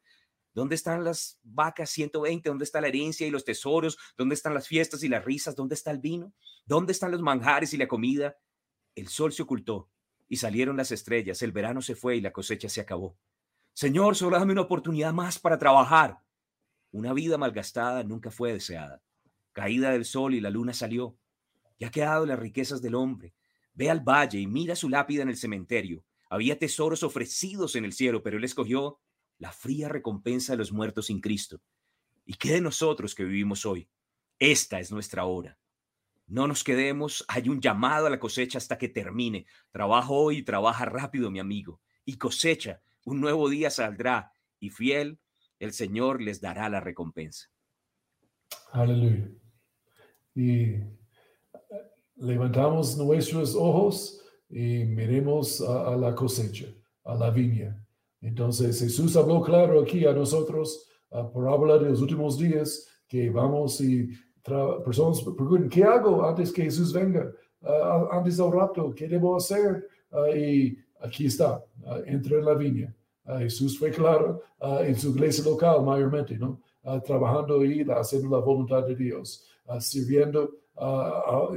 [0.55, 2.49] ¿Dónde están las vacas 120?
[2.49, 3.99] ¿Dónde está la herencia y los tesoros?
[4.17, 5.57] ¿Dónde están las fiestas y las risas?
[5.57, 6.33] ¿Dónde está el vino?
[6.65, 8.37] ¿Dónde están los manjares y la comida?
[8.95, 9.91] El sol se ocultó
[10.29, 11.43] y salieron las estrellas.
[11.43, 13.19] El verano se fue y la cosecha se acabó.
[13.73, 16.21] Señor, solo dame una oportunidad más para trabajar.
[16.93, 19.03] Una vida malgastada nunca fue deseada.
[19.53, 21.17] Caída del sol y la luna salió.
[21.81, 23.35] Ya ha quedado las riquezas del hombre.
[23.75, 26.05] Ve al valle y mira su lápida en el cementerio.
[26.31, 29.01] Había tesoros ofrecidos en el cielo, pero él escogió
[29.39, 31.61] la fría recompensa de los muertos sin Cristo.
[32.25, 33.89] ¿Y qué de nosotros que vivimos hoy?
[34.39, 35.59] Esta es nuestra hora.
[36.27, 39.47] No nos quedemos, hay un llamado a la cosecha hasta que termine.
[39.71, 41.81] Trabaja hoy trabaja rápido, mi amigo.
[42.05, 44.33] Y cosecha, un nuevo día saldrá.
[44.59, 45.19] Y fiel
[45.59, 47.51] el Señor les dará la recompensa.
[48.73, 49.31] Aleluya.
[50.35, 50.97] Y eh,
[52.17, 56.67] levantamos nuestros ojos y miremos a, la cosecha,
[57.05, 57.84] a la viña.
[58.25, 63.31] Entonces Jesús habló claro aquí a nosotros uh, por hablar de los últimos días que
[63.31, 64.09] vamos y
[64.85, 67.31] personas preguntan, ¿qué hago antes que Jesús venga?
[67.61, 69.87] Uh, antes del rapto, ¿qué debo hacer?
[70.35, 71.65] Y aquí está,
[72.07, 72.95] entra en la viña.
[73.27, 76.61] Ah, Jesús fue claro ah, en su iglesia local mayormente, ¿no?
[76.83, 79.47] Ah, trabajando y haciendo la voluntad de Dios,
[79.81, 80.51] sirviendo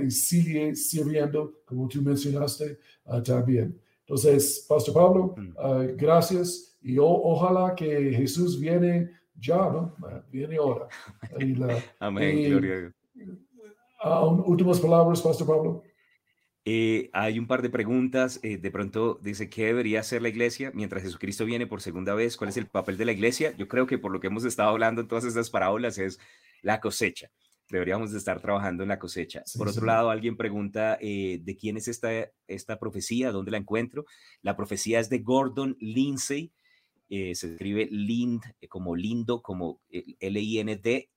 [0.02, 2.80] y sirviendo, como tú mencionaste
[3.26, 3.78] también.
[4.08, 5.98] Entonces, Pastor Pablo, mm.
[5.98, 9.96] gracias y ojalá que Jesús viene ya, ¿no?
[10.32, 10.88] Viene ahora.
[12.00, 12.94] Amén, gloria
[14.46, 15.84] últimas palabras, Pastor Pablo.
[16.66, 18.40] Eh, hay un par de preguntas.
[18.44, 22.36] Eh, de pronto dice, ¿qué debería hacer la iglesia mientras Jesucristo viene por segunda vez?
[22.36, 23.56] ¿Cuál es el papel de la iglesia?
[23.58, 26.20] Yo creo que por lo que hemos estado hablando en todas estas parábolas es
[26.62, 27.30] la cosecha.
[27.70, 29.44] Deberíamos de estar trabajando en la cosecha.
[29.58, 32.10] por otro lado, alguien pregunta, eh, ¿de quién es esta,
[32.48, 33.32] esta profecía?
[33.32, 34.06] ¿Dónde la encuentro?
[34.42, 36.52] La profecía es de Gordon Lindsay.
[37.10, 39.82] se escribe Lind como lindo, como
[40.20, 41.10] L-I-N-D-S-A-I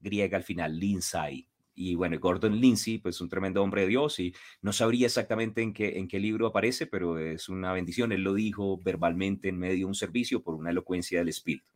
[0.00, 1.48] griega al final, Lindsay.
[1.78, 5.74] Y bueno, Gordon Lindsay, pues un tremendo hombre de Dios y no sabría exactamente en
[5.74, 8.12] qué, en qué libro aparece, pero es una bendición.
[8.12, 11.70] Él lo dijo verbalmente en medio de un servicio por una elocuencia del Espíritu.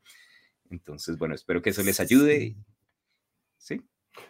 [0.71, 2.41] Entonces, bueno, espero que eso les ayude.
[2.41, 2.57] ¿Sí?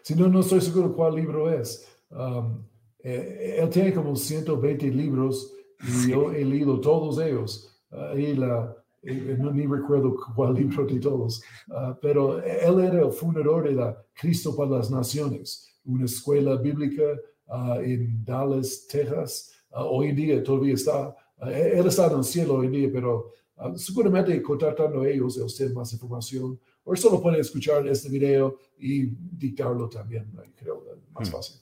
[0.03, 1.87] Si no, no estoy seguro cuál libro es.
[2.11, 2.64] Um,
[3.03, 7.81] eh, él tiene como 120 libros y yo he leído todos ellos.
[7.91, 13.01] Uh, y la, eh, no ni recuerdo cuál libro de todos, uh, pero él era
[13.01, 17.03] el fundador de la Cristo para las Naciones, una escuela bíblica
[17.47, 19.53] uh, en Dallas, Texas.
[19.70, 21.16] hoy en día todavía está,
[21.47, 23.33] él está en el cielo hoy en día, pero
[23.76, 29.89] seguramente contactando a ellos, usted más información, o solo puede escuchar este video y dictarlo
[29.89, 31.33] también, creo, más hmm.
[31.33, 31.61] fácil.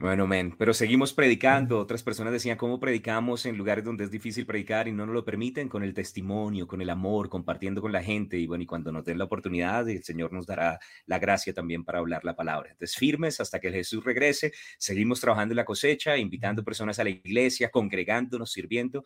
[0.00, 1.78] Bueno, men, pero seguimos predicando.
[1.78, 5.26] Otras personas decían cómo predicamos en lugares donde es difícil predicar y no nos lo
[5.26, 8.38] permiten con el testimonio, con el amor, compartiendo con la gente.
[8.38, 11.84] Y bueno, y cuando nos den la oportunidad, el Señor nos dará la gracia también
[11.84, 12.70] para hablar la palabra.
[12.70, 14.54] Entonces, firmes hasta que Jesús regrese.
[14.78, 19.04] Seguimos trabajando en la cosecha, invitando personas a la iglesia, congregándonos, sirviendo.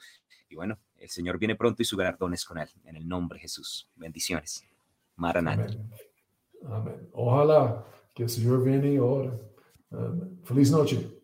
[0.48, 2.68] Y bueno, el Señor viene pronto y su galardón es con él.
[2.84, 3.88] En el nombre de Jesús.
[3.94, 4.64] Bendiciones.
[5.16, 5.66] Maranata.
[6.66, 7.08] Amén.
[7.12, 7.84] Ojalá
[8.14, 9.32] que el Señor viene ahora.
[10.44, 11.23] Feliz noche.